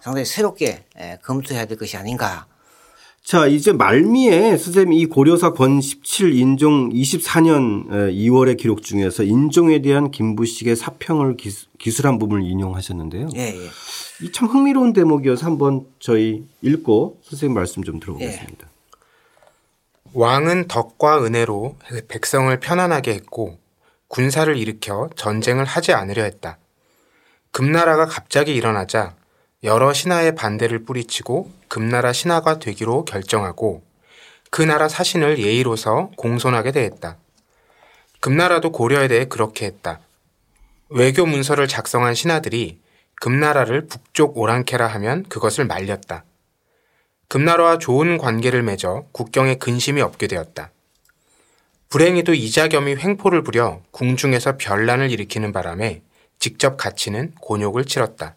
상당히 0.00 0.24
새롭게 0.24 0.84
에, 0.96 1.18
검토해야 1.22 1.66
될 1.66 1.76
것이 1.78 1.96
아닌가. 1.96 2.46
자, 3.24 3.46
이제 3.46 3.72
말미에 3.72 4.56
선생님 4.56 4.92
이 4.94 5.06
고려사 5.06 5.52
권 5.52 5.80
17 5.80 6.34
인종 6.34 6.90
24년 6.90 7.88
2월의 8.12 8.56
기록 8.58 8.82
중에서 8.82 9.22
인종에 9.22 9.80
대한 9.80 10.10
김부식의 10.10 10.74
사평을 10.74 11.36
기수- 11.36 11.66
기술한 11.78 12.18
부분을 12.18 12.42
인용하셨는데요. 12.44 13.28
예, 13.36 13.40
예. 13.56 13.70
이 14.24 14.30
참 14.32 14.48
흥미로운 14.48 14.92
대목이어서 14.92 15.46
한번 15.46 15.86
저희 16.00 16.44
읽고 16.62 17.20
선생님 17.22 17.54
말씀 17.54 17.82
좀 17.84 17.98
들어보겠습니다. 18.00 18.68
왕은 20.14 20.68
덕과 20.68 21.24
은혜로 21.24 21.76
백성을 22.08 22.54
편안하게 22.60 23.14
했고 23.14 23.58
군사를 24.08 24.54
일으켜 24.56 25.08
전쟁을 25.16 25.64
하지 25.64 25.92
않으려 25.92 26.22
했다. 26.24 26.58
금나라가 27.50 28.06
갑자기 28.06 28.54
일어나자 28.54 29.14
여러 29.64 29.92
신하의 29.92 30.34
반대를 30.34 30.84
뿌리치고 30.84 31.48
금나라 31.68 32.12
신하가 32.12 32.58
되기로 32.58 33.04
결정하고 33.04 33.84
그 34.50 34.60
나라 34.60 34.88
사신을 34.88 35.38
예의로서 35.38 36.10
공손하게 36.16 36.72
대했다. 36.72 37.16
금나라도 38.18 38.72
고려에 38.72 39.06
대해 39.06 39.26
그렇게 39.26 39.66
했다. 39.66 40.00
외교 40.88 41.26
문서를 41.26 41.68
작성한 41.68 42.14
신하들이 42.14 42.80
금나라를 43.20 43.86
북쪽 43.86 44.36
오랑캐라 44.36 44.84
하면 44.88 45.22
그것을 45.28 45.64
말렸다. 45.64 46.24
금나라와 47.28 47.78
좋은 47.78 48.18
관계를 48.18 48.64
맺어 48.64 49.06
국경에 49.12 49.54
근심이 49.54 50.02
없게 50.02 50.26
되었다. 50.26 50.72
불행히도 51.88 52.34
이자겸이 52.34 52.96
횡포를 52.96 53.42
부려 53.42 53.80
궁중에서 53.92 54.56
변란을 54.58 55.12
일으키는 55.12 55.52
바람에 55.52 56.02
직접 56.40 56.76
갇히는 56.76 57.34
곤욕을 57.40 57.84
치렀다. 57.84 58.34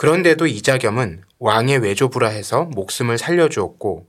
그런데도 0.00 0.46
이자겸은 0.46 1.24
왕의 1.40 1.80
외조부라 1.80 2.28
해서 2.28 2.64
목숨을 2.64 3.18
살려주었고 3.18 4.06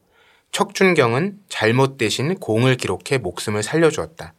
척준경은 0.54 1.40
잘못 1.50 1.98
대신 1.98 2.36
공을 2.36 2.78
기록해 2.78 3.18
목숨을 3.18 3.62
살려주었다. 3.62 4.34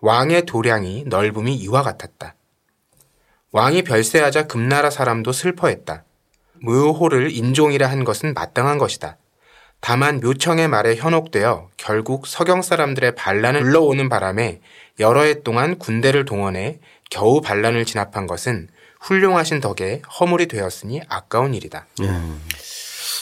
왕의 0.00 0.46
도량이 0.46 1.04
넓음이 1.08 1.54
이와 1.56 1.82
같았다. 1.82 2.36
왕이 3.50 3.82
별세하자 3.82 4.46
금나라 4.46 4.88
사람도 4.88 5.32
슬퍼했다. 5.32 6.04
묘호를 6.62 7.32
인종이라 7.32 7.86
한 7.86 8.04
것은 8.04 8.32
마땅한 8.32 8.78
것이다. 8.78 9.18
다만 9.80 10.20
묘청의 10.20 10.68
말에 10.68 10.96
현혹되어 10.96 11.68
결국 11.76 12.26
서경 12.26 12.62
사람들의 12.62 13.14
반란을 13.14 13.60
불러오는 13.60 14.08
바람에 14.08 14.62
여러 15.00 15.20
해 15.20 15.42
동안 15.42 15.78
군대를 15.78 16.24
동원해 16.24 16.78
겨우 17.10 17.42
반란을 17.42 17.84
진압한 17.84 18.26
것은 18.26 18.68
훌륭하신 19.02 19.60
덕에 19.60 20.02
허물이 20.20 20.46
되었으니 20.46 21.02
아까운 21.08 21.54
일이다. 21.54 21.86
예. 22.02 22.10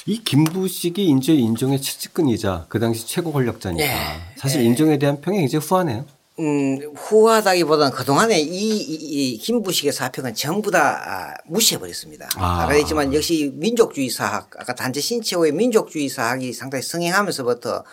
이 0.07 0.23
김부식이 0.23 1.11
이제 1.11 1.35
인종의 1.35 1.81
채찍근이자 1.81 2.67
그 2.69 2.79
당시 2.79 3.07
최고 3.07 3.33
권력자니까 3.33 3.85
예. 3.85 3.91
사실 4.37 4.63
인종에 4.63 4.99
대한 4.99 5.21
평이 5.21 5.39
굉장히 5.39 5.65
후하네요. 5.65 6.07
음, 6.39 6.95
후하다기보다는 6.97 7.93
그동안에 7.93 8.41
이, 8.41 8.47
이, 8.47 9.35
이 9.35 9.39
김부식의 9.39 9.93
사평은 9.93 10.35
전부 10.35 10.71
다 10.71 11.03
아, 11.05 11.35
무시해버렸습니다. 11.47 12.31
아. 12.37 12.63
아까 12.63 12.73
했지만 12.73 13.13
역시 13.13 13.53
민족주의 13.55 14.09
사학, 14.09 14.49
아까 14.59 14.75
단체 14.75 15.01
신체호의 15.01 15.53
민족주의 15.53 16.09
사학이 16.09 16.55
상당히 16.55 16.83
성행하면서부터 16.83 17.85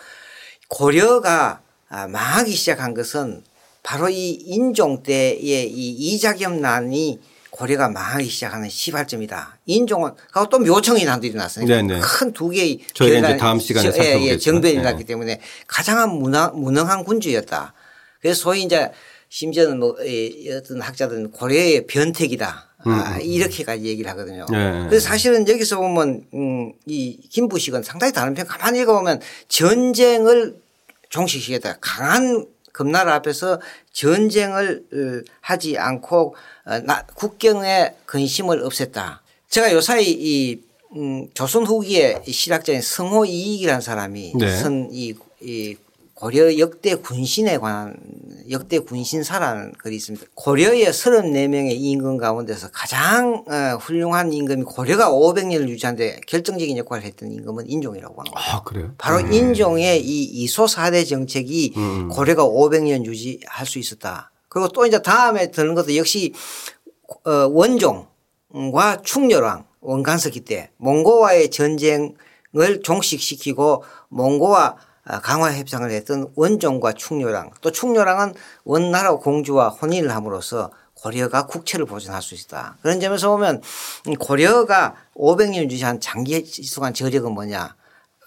고려가 0.68 1.60
아, 1.90 2.06
망하기 2.06 2.52
시작한 2.52 2.94
것은 2.94 3.44
바로 3.82 4.08
이 4.08 4.30
인종 4.30 5.02
때의 5.02 5.70
이 5.70 5.90
이자겸난이 5.90 7.20
고려가 7.58 7.88
망하기 7.88 8.28
시작하는 8.28 8.68
시발점이다. 8.68 9.58
인종은 9.66 10.12
하고 10.30 10.48
또 10.48 10.60
묘청이 10.60 11.04
난들이 11.04 11.34
났으니까 11.34 11.82
네네. 11.82 12.00
큰두 12.00 12.50
개의 12.50 12.78
저희가 12.94 13.36
다음 13.36 13.58
시간에 13.58 13.90
예, 13.98 14.26
예. 14.28 14.38
정변이 14.38 14.76
네. 14.76 14.82
났기 14.82 15.02
때문에 15.02 15.40
가장 15.66 16.20
무능, 16.20 16.50
무능한 16.54 17.02
군주였다. 17.02 17.74
그래서 18.20 18.40
소위 18.40 18.62
이제 18.62 18.92
심지어는 19.28 19.80
뭐이 19.80 20.52
어떤 20.52 20.80
학자들은 20.80 21.32
고려의 21.32 21.88
변택이다. 21.88 22.68
아, 22.84 23.18
이렇게까지 23.20 23.82
얘기를 23.82 24.08
하거든요. 24.12 24.46
음, 24.50 24.54
네. 24.54 24.86
그래서 24.88 25.08
사실은 25.08 25.48
여기서 25.48 25.78
보면 25.78 26.26
음, 26.32 26.72
이 26.86 27.18
김부식은 27.28 27.82
상당히 27.82 28.12
다른 28.12 28.34
편 28.34 28.46
가만히 28.46 28.78
읽어보면 28.82 29.20
전쟁을 29.48 30.54
종식시켰다. 31.08 31.78
강한 31.80 32.46
금나라 32.78 33.14
앞에서 33.16 33.60
전쟁을 33.92 34.84
어, 34.92 35.30
하지 35.40 35.76
않고 35.76 36.36
국경의 37.14 37.94
근심을 38.06 38.62
없앴다. 38.64 39.18
제가 39.48 39.72
요사이 39.72 40.10
이 40.10 40.60
음, 40.96 41.28
조선 41.34 41.66
후기의 41.66 42.22
이 42.26 42.32
실학자인 42.32 42.80
성호 42.80 43.26
이익이라는 43.26 43.80
사람이 43.80 44.34
네. 44.38 44.56
쓴이이 44.56 45.14
고려 46.14 46.58
역대 46.58 46.96
군신에 46.96 47.58
관한 47.58 47.94
역대 48.50 48.80
군신사라는 48.80 49.72
글이 49.78 49.94
있습니다. 49.96 50.26
고려의 50.34 50.86
34명의 50.86 51.76
임금 51.78 52.16
가운데서 52.16 52.70
가장 52.72 53.44
어, 53.46 53.76
훌륭한 53.80 54.32
임금이 54.32 54.64
고려가 54.64 55.10
500년을 55.10 55.68
유지하는데 55.68 56.20
결정적인 56.26 56.76
역할을 56.78 57.04
했던 57.04 57.30
임금은 57.30 57.70
인종이라고 57.70 58.20
합니다. 58.20 58.36
아 58.36 58.62
그래요? 58.64 58.94
바로 58.98 59.20
인종의 59.20 60.02
이 60.04 60.24
이소 60.24 60.66
사대 60.66 61.04
정책이 61.04 61.74
음. 61.76 62.08
고려가 62.08 62.42
500년 62.44 63.04
유지할 63.04 63.64
수 63.64 63.78
있었다. 63.78 64.32
그리고 64.48 64.68
또 64.68 64.86
이제 64.86 65.00
다음에 65.02 65.50
드는 65.50 65.74
것도 65.74 65.96
역시 65.96 66.32
어, 67.24 67.30
원종과 67.50 69.02
충렬왕 69.02 69.66
원간서기 69.80 70.40
때 70.40 70.70
몽고와의 70.78 71.50
전쟁을 71.50 72.82
종식시키고 72.82 73.84
몽고와 74.08 74.76
아, 75.04 75.20
강화 75.20 75.54
협상을 75.54 75.90
했던 75.90 76.30
원종과 76.36 76.92
충렬왕 76.92 77.52
또 77.62 77.70
충렬왕은 77.70 78.34
원나라 78.64 79.14
공주와 79.14 79.70
혼인을 79.70 80.14
함으로써 80.14 80.70
고려가 80.92 81.46
국채를 81.46 81.86
보존할 81.86 82.20
수 82.20 82.34
있다. 82.34 82.76
그런 82.82 83.00
점에서 83.00 83.30
보면 83.30 83.62
고려가 84.18 84.96
500년 85.14 85.62
유지한 85.62 86.00
장기 86.00 86.44
지속한 86.44 86.92
저력은 86.92 87.32
뭐냐. 87.32 87.76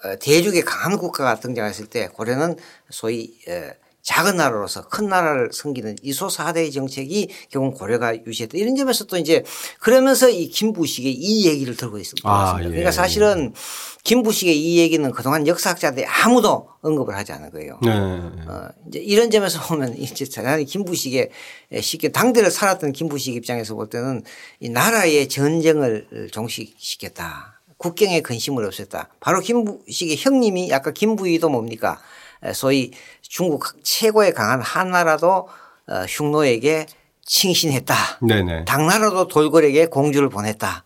어, 0.04 0.16
대륙의 0.16 0.62
강한 0.62 0.98
국가가 0.98 1.36
등장했을 1.38 1.86
때 1.86 2.08
고려는 2.08 2.56
소위 2.90 3.38
어, 3.46 3.70
작은 4.02 4.36
나라로서 4.36 4.88
큰 4.88 5.08
나라를 5.08 5.50
섬기는 5.52 5.96
이소 6.02 6.28
사대의 6.28 6.72
정책이 6.72 7.28
결국 7.50 7.78
고려가 7.78 8.14
유지했다. 8.14 8.58
이런 8.58 8.74
점에서 8.74 9.04
또 9.04 9.16
이제 9.16 9.44
그러면서 9.78 10.28
이 10.28 10.48
김부식의 10.48 11.12
이 11.12 11.46
얘기를 11.46 11.76
들고 11.76 11.98
있습니다. 11.98 12.28
아, 12.28 12.58
예. 12.60 12.66
그러니까 12.66 12.90
사실은 12.90 13.54
김부식의 14.02 14.60
이 14.60 14.78
얘기는 14.78 15.08
그동안 15.12 15.46
역사학자들이 15.46 16.04
아무도 16.04 16.68
언급을 16.80 17.16
하지 17.16 17.30
않은 17.32 17.50
거예요. 17.52 17.78
네. 17.82 17.90
어, 17.92 18.68
이제 18.88 18.98
이런 18.98 19.30
점에서 19.30 19.60
보면 19.68 19.94
이제 20.02 20.24
대단히 20.24 20.64
김부식의 20.64 21.30
쉽게 21.80 22.08
당대를 22.08 22.50
살았던 22.50 22.92
김부식 22.92 23.36
입장에서 23.36 23.76
볼 23.76 23.88
때는 23.88 24.24
이 24.58 24.68
나라의 24.68 25.28
전쟁을 25.28 26.28
종식시켰다. 26.32 27.60
국경에 27.76 28.20
근심을 28.20 28.68
없앴다. 28.68 29.08
바로 29.20 29.40
김부식의 29.40 30.16
형님이 30.16 30.72
아까 30.72 30.90
김부희도 30.90 31.48
뭡니까? 31.48 32.00
에, 32.44 32.52
소위 32.52 32.90
중국 33.32 33.64
최고의 33.82 34.34
강한 34.34 34.60
한나라도 34.60 35.48
어, 35.88 35.94
흉노에게 36.06 36.84
칭신했다. 37.24 37.94
네네. 38.20 38.66
당나라도 38.66 39.26
돌궐에게 39.26 39.86
공주를 39.86 40.28
보냈다. 40.28 40.84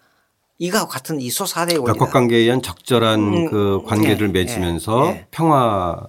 이거와 0.58 0.86
같은 0.86 1.20
이 1.20 1.28
소사대의 1.28 1.80
그러니까 1.80 1.90
원리다. 1.90 2.04
국관계에 2.04 2.38
의한 2.38 2.62
적절한 2.62 3.18
음, 3.18 3.50
그 3.50 3.82
관계를 3.84 4.28
예, 4.28 4.32
맺으면서 4.32 5.06
예, 5.06 5.10
예. 5.10 5.26
평화를 5.32 6.08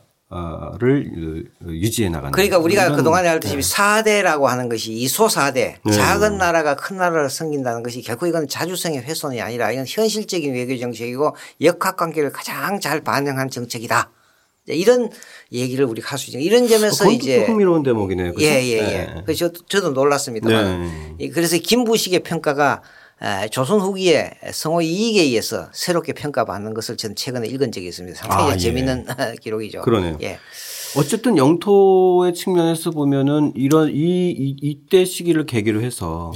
유지해 1.69 2.09
나간다. 2.09 2.35
그러니까 2.35 2.59
우리가 2.59 2.95
그동안에 2.95 3.27
알듯이 3.29 3.59
사대라고 3.63 4.47
하는 4.47 4.69
것이 4.69 4.93
이소사대 4.93 5.79
네. 5.83 5.91
작은 5.91 6.37
나라가 6.37 6.75
큰 6.75 6.97
나라를 6.97 7.31
섬긴다는 7.31 7.81
것이 7.81 8.03
결코 8.03 8.27
이건 8.27 8.47
자주성의 8.47 8.99
훼손이 8.99 9.41
아니라 9.41 9.71
이건 9.71 9.85
현실적인 9.87 10.53
외교 10.53 10.77
정책이고 10.77 11.35
역학 11.61 11.97
관계를 11.97 12.31
가장 12.31 12.79
잘 12.79 13.01
반영한 13.01 13.49
정책이다. 13.49 14.11
이제 14.67 14.75
이런 14.75 15.09
얘기를 15.51 15.85
우리가 15.85 16.11
할수 16.11 16.29
있죠. 16.29 16.39
이런 16.39 16.67
점에서 16.67 17.05
그건 17.05 17.13
이제 17.13 17.39
또 17.39 17.51
흥미로운 17.51 17.83
대목이네요. 17.83 18.33
그죠? 18.33 18.45
예, 18.45 18.61
예, 18.63 18.77
예. 18.77 18.79
네. 18.81 19.21
그래서 19.25 19.47
저도, 19.47 19.65
저도 19.67 19.89
놀랐습니다만. 19.91 20.81
네. 20.81 21.25
이 21.25 21.29
그래서 21.29 21.57
김부식의 21.57 22.19
평가가 22.23 22.81
에, 23.21 23.47
조선 23.47 23.79
후기에 23.79 24.31
성호 24.51 24.81
이익에 24.81 25.21
의해서 25.21 25.69
새롭게 25.71 26.13
평가받는 26.13 26.73
것을 26.73 26.97
저는 26.97 27.15
최근에 27.15 27.47
읽은 27.47 27.71
적이 27.71 27.87
있습니다. 27.87 28.19
상당히 28.19 28.51
아, 28.51 28.53
예. 28.53 28.57
재미있는 28.57 29.05
기록이죠. 29.41 29.81
그러네요. 29.81 30.17
예. 30.21 30.37
어쨌든 30.97 31.37
영토의 31.37 32.33
측면에서 32.33 32.91
보면은 32.91 33.53
이런 33.55 33.89
이, 33.89 34.29
이 34.31 34.55
이때 34.61 35.05
시기를 35.05 35.45
계기로 35.45 35.81
해서 35.81 36.33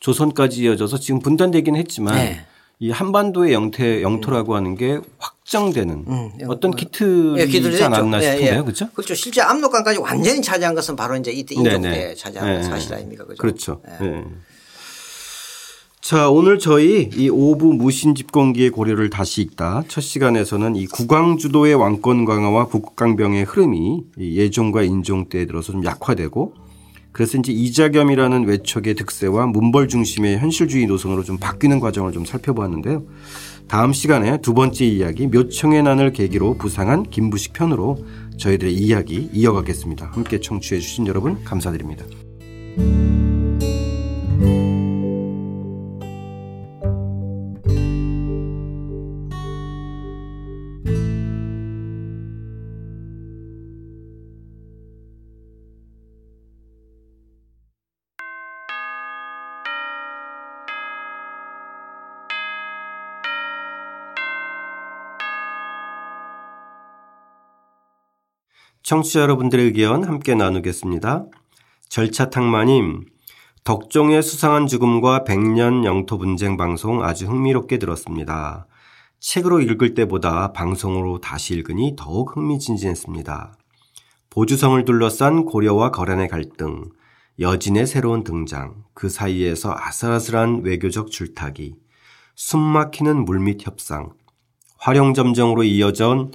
조선까지 0.00 0.62
이어져서 0.62 0.98
지금 0.98 1.20
분단되긴 1.20 1.76
했지만 1.76 2.14
네. 2.14 2.46
이 2.82 2.90
한반도의 2.90 3.52
영태 3.52 4.00
영토라고 4.00 4.56
하는 4.56 4.74
게 4.74 4.98
확정되는 5.18 6.04
음, 6.08 6.30
어떤 6.48 6.72
예, 6.72 6.76
기틀이지 6.76 7.46
기술이 7.46 7.82
않았나. 7.82 8.22
예, 8.22 8.22
싶은데요, 8.22 8.58
예. 8.58 8.62
그렇죠? 8.62 8.88
그렇죠. 8.94 9.14
실제 9.14 9.42
압록강까지 9.42 9.98
완전히 9.98 10.40
차지한 10.40 10.74
것은 10.74 10.96
바로 10.96 11.14
이제 11.14 11.30
이때 11.30 11.54
인종. 11.54 11.82
때 11.82 12.14
차지한 12.14 12.46
네. 12.46 12.62
사실 12.62 12.94
아닙니까? 12.94 13.26
그죠? 13.26 13.36
그렇죠. 13.36 13.82
예. 14.00 14.24
자, 16.00 16.30
오늘 16.30 16.58
저희 16.58 17.10
이 17.14 17.28
오부 17.28 17.74
무신 17.74 18.14
집권기의 18.14 18.70
고려를 18.70 19.10
다시 19.10 19.42
읽다 19.42 19.84
첫 19.86 20.00
시간에서는 20.00 20.74
이 20.76 20.86
국왕주도의 20.86 21.74
왕권 21.74 22.24
강화와 22.24 22.68
북강병의 22.68 23.44
흐름이 23.44 24.04
이 24.18 24.38
예종과 24.38 24.84
인종 24.84 25.28
때에 25.28 25.44
들어서 25.44 25.72
좀 25.72 25.84
약화되고 25.84 26.54
그래서 27.12 27.38
이제 27.38 27.52
이자겸이라는 27.52 28.44
외척의 28.44 28.94
득세와 28.94 29.46
문벌 29.46 29.88
중심의 29.88 30.38
현실주의 30.38 30.86
노선으로 30.86 31.24
좀 31.24 31.38
바뀌는 31.38 31.80
과정을 31.80 32.12
좀 32.12 32.24
살펴보았는데요. 32.24 33.04
다음 33.68 33.92
시간에 33.92 34.40
두 34.40 34.54
번째 34.54 34.84
이야기 34.84 35.26
묘청의 35.26 35.82
난을 35.82 36.12
계기로 36.12 36.54
부상한 36.54 37.04
김부식 37.04 37.52
편으로 37.52 37.98
저희들의 38.36 38.74
이야기 38.74 39.28
이어가겠습니다. 39.32 40.06
함께 40.12 40.40
청취해 40.40 40.80
주신 40.80 41.06
여러분 41.06 41.42
감사드립니다. 41.44 42.04
청취자 68.90 69.20
여러분들의 69.20 69.66
의견 69.66 70.02
함께 70.02 70.34
나누겠습니다. 70.34 71.26
절차탕마님, 71.90 73.04
덕종의 73.62 74.20
수상한 74.20 74.66
죽음과 74.66 75.22
백년 75.22 75.84
영토 75.84 76.18
분쟁 76.18 76.56
방송 76.56 77.00
아주 77.00 77.28
흥미롭게 77.28 77.78
들었습니다. 77.78 78.66
책으로 79.20 79.60
읽을 79.60 79.94
때보다 79.94 80.52
방송으로 80.52 81.20
다시 81.20 81.54
읽으니 81.54 81.94
더욱 81.96 82.36
흥미진진했습니다. 82.36 83.54
보주성을 84.28 84.84
둘러싼 84.84 85.44
고려와 85.44 85.92
거란의 85.92 86.26
갈등, 86.26 86.90
여진의 87.38 87.86
새로운 87.86 88.24
등장, 88.24 88.74
그 88.92 89.08
사이에서 89.08 89.72
아슬아슬한 89.72 90.62
외교적 90.64 91.12
줄타기, 91.12 91.76
숨막히는 92.34 93.24
물밑 93.24 93.68
협상, 93.68 94.14
활용점정으로 94.78 95.62
이어져 95.62 96.32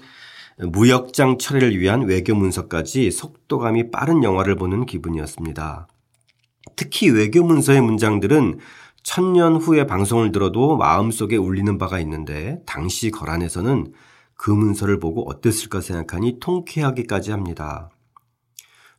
무역장 0.58 1.38
처리를 1.38 1.78
위한 1.80 2.03
외교 2.03 2.34
문서까지 2.34 3.12
속도감이 3.12 3.91
빠른 3.91 4.24
영화를 4.24 4.56
보는 4.56 4.86
기분이었습니다. 4.86 5.88
특히 6.76 7.10
외교 7.10 7.43
문서의 7.43 7.82
문장들은 7.82 8.60
천년 9.03 9.58
후에 9.58 9.86
방송을 9.86 10.32
들어도 10.32 10.78
마음속에 10.78 11.36
울리는 11.36 11.78
바가 11.78 11.99
있는데 11.99 12.60
당시 12.66 13.12
거란에서는 13.12 13.93
그 14.34 14.51
문서를 14.51 14.99
보고 14.99 15.30
어땠을까 15.30 15.82
생각하니 15.82 16.39
통쾌하기까지 16.39 17.32
합니다. 17.32 17.89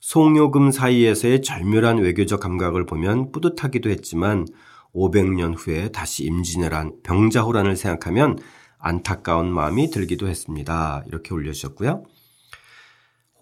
송요금 0.01 0.71
사이에서의 0.71 1.43
절묘한 1.43 1.99
외교적 1.99 2.39
감각을 2.41 2.87
보면 2.87 3.33
뿌듯하기도 3.33 3.91
했지만 3.91 4.47
500년 4.95 5.55
후에 5.57 5.89
다시 5.89 6.25
임진왜란, 6.25 6.99
병자호란을 7.03 7.77
생각하면 7.77 8.39
안타까운 8.87 9.53
마음이 9.53 9.91
들기도 9.91 10.29
했습니다. 10.29 11.03
이렇게 11.09 11.35
올려주셨고요. 11.35 12.05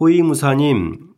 호위무사님, 0.01 1.13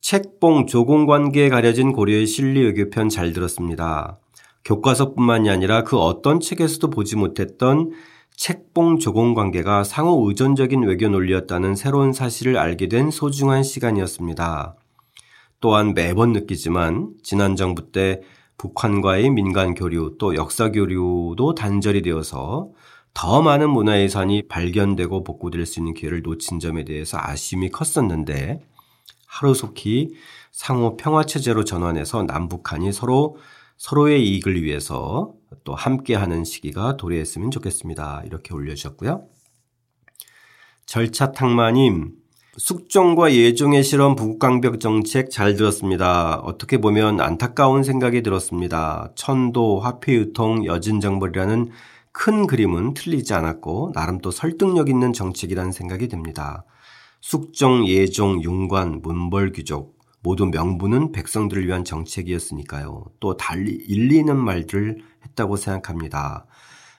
책봉 0.00 0.66
조공 0.66 1.06
관계에 1.06 1.48
가려진 1.48 1.92
고려의 1.92 2.26
실리 2.26 2.60
외교편 2.64 3.08
잘 3.08 3.32
들었습니다. 3.32 4.18
교과서뿐만이 4.64 5.48
아니라 5.48 5.84
그 5.84 5.96
어떤 5.98 6.40
책에서도 6.40 6.90
보지 6.90 7.16
못했던 7.16 7.92
책봉 8.34 8.98
조공 8.98 9.34
관계가 9.34 9.84
상호 9.84 10.28
의존적인 10.28 10.82
외교 10.82 11.08
논리였다는 11.08 11.76
새로운 11.76 12.12
사실을 12.12 12.56
알게 12.56 12.88
된 12.88 13.10
소중한 13.10 13.62
시간이었습니다. 13.62 14.74
또한 15.60 15.94
매번 15.94 16.32
느끼지만 16.32 17.14
지난 17.22 17.54
정부 17.54 17.92
때 17.92 18.22
북한과의 18.58 19.30
민간 19.30 19.74
교류 19.74 20.16
또 20.18 20.34
역사 20.34 20.72
교류도 20.72 21.54
단절이 21.56 22.02
되어서 22.02 22.70
더 23.14 23.42
많은 23.42 23.70
문화유산이 23.70 24.48
발견되고 24.48 25.24
복구될 25.24 25.66
수 25.66 25.80
있는 25.80 25.94
기회를 25.94 26.22
놓친 26.22 26.60
점에 26.60 26.84
대해서 26.84 27.18
아쉬움이 27.20 27.70
컸었는데 27.70 28.64
하루속히 29.26 30.14
상호 30.50 30.96
평화체제로 30.96 31.64
전환해서 31.64 32.22
남북한이 32.24 32.92
서로 32.92 33.36
서로의 33.76 34.26
이익을 34.28 34.62
위해서 34.62 35.32
또 35.64 35.74
함께하는 35.74 36.44
시기가 36.44 36.96
도래했으면 36.96 37.50
좋겠습니다. 37.50 38.22
이렇게 38.26 38.54
올려주셨고요. 38.54 39.26
절차탕마님, 40.86 42.12
숙종과 42.58 43.32
예종의 43.32 43.82
실험 43.82 44.14
부국강벽 44.14 44.78
정책 44.78 45.30
잘 45.30 45.56
들었습니다. 45.56 46.36
어떻게 46.36 46.78
보면 46.78 47.20
안타까운 47.20 47.82
생각이 47.82 48.22
들었습니다. 48.22 49.10
천도, 49.14 49.80
화폐유통, 49.80 50.66
여진정벌이라는 50.66 51.70
큰 52.12 52.46
그림은 52.46 52.94
틀리지 52.94 53.34
않았고 53.34 53.92
나름 53.94 54.18
또 54.18 54.30
설득력 54.30 54.88
있는 54.88 55.12
정책이라는 55.12 55.72
생각이 55.72 56.08
듭니다. 56.08 56.64
숙종, 57.20 57.86
예종, 57.86 58.42
윤관, 58.42 59.00
문벌 59.02 59.52
귀족 59.52 59.98
모두 60.22 60.46
명분은 60.46 61.12
백성들을 61.12 61.66
위한 61.66 61.84
정책이었으니까요. 61.84 63.04
또 63.18 63.36
달리 63.36 63.72
일리 63.72 64.18
있는 64.18 64.36
말들을 64.36 64.98
했다고 65.26 65.56
생각합니다. 65.56 66.46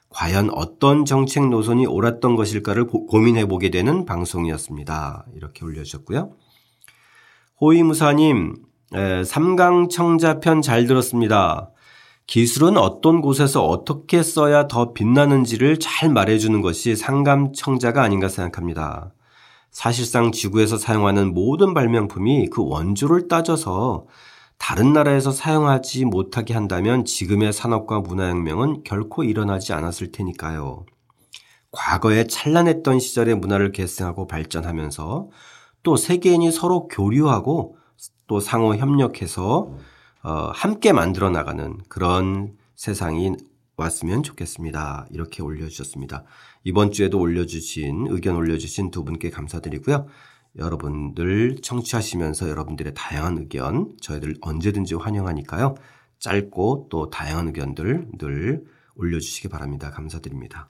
과연 0.09 0.49
어떤 0.51 1.05
정책 1.05 1.47
노선이 1.49 1.85
옳았던 1.85 2.35
것일까를 2.35 2.87
고, 2.87 3.17
민해 3.17 3.47
보게 3.47 3.69
되는 3.69 4.05
방송이었습니다. 4.05 5.25
이렇게 5.35 5.65
올려주셨고요. 5.65 6.33
호위무사님, 7.61 8.55
삼강청자편 9.25 10.61
잘 10.61 10.85
들었습니다. 10.85 11.71
기술은 12.27 12.77
어떤 12.77 13.21
곳에서 13.21 13.65
어떻게 13.65 14.23
써야 14.23 14.67
더 14.67 14.93
빛나는지를 14.93 15.79
잘 15.79 16.09
말해주는 16.09 16.61
것이 16.61 16.95
상감청자가 16.95 18.01
아닌가 18.01 18.29
생각합니다. 18.29 19.11
사실상 19.71 20.31
지구에서 20.31 20.77
사용하는 20.77 21.33
모든 21.33 21.73
발명품이 21.73 22.49
그 22.49 22.63
원조를 22.63 23.27
따져서 23.27 24.05
다른 24.57 24.93
나라에서 24.93 25.31
사용하지 25.31 26.05
못하게 26.05 26.53
한다면 26.53 27.03
지금의 27.03 27.51
산업과 27.51 27.99
문화혁명은 27.99 28.83
결코 28.83 29.23
일어나지 29.23 29.73
않았을 29.73 30.11
테니까요. 30.11 30.85
과거에 31.71 32.27
찬란했던 32.27 32.99
시절의 32.99 33.35
문화를 33.35 33.71
계승하고 33.71 34.27
발전하면서 34.27 35.29
또 35.81 35.97
세계인이 35.97 36.51
서로 36.51 36.87
교류하고 36.87 37.75
또 38.27 38.39
상호 38.39 38.75
협력해서 38.75 39.75
어, 40.23 40.51
함께 40.53 40.93
만들어 40.93 41.29
나가는 41.29 41.77
그런 41.89 42.55
세상이 42.75 43.33
왔으면 43.75 44.23
좋겠습니다. 44.23 45.07
이렇게 45.11 45.43
올려주셨습니다. 45.43 46.23
이번 46.63 46.91
주에도 46.91 47.19
올려주신, 47.19 48.07
의견 48.09 48.35
올려주신 48.35 48.91
두 48.91 49.03
분께 49.03 49.29
감사드리고요. 49.29 50.07
여러분들 50.57 51.57
청취하시면서 51.61 52.49
여러분들의 52.49 52.93
다양한 52.95 53.39
의견 53.39 53.95
저희들 53.99 54.35
언제든지 54.41 54.95
환영하니까요. 54.95 55.75
짧고 56.19 56.87
또 56.89 57.09
다양한 57.09 57.47
의견들 57.47 58.07
늘 58.17 58.63
올려주시기 58.95 59.49
바랍니다. 59.49 59.91
감사드립니다. 59.91 60.69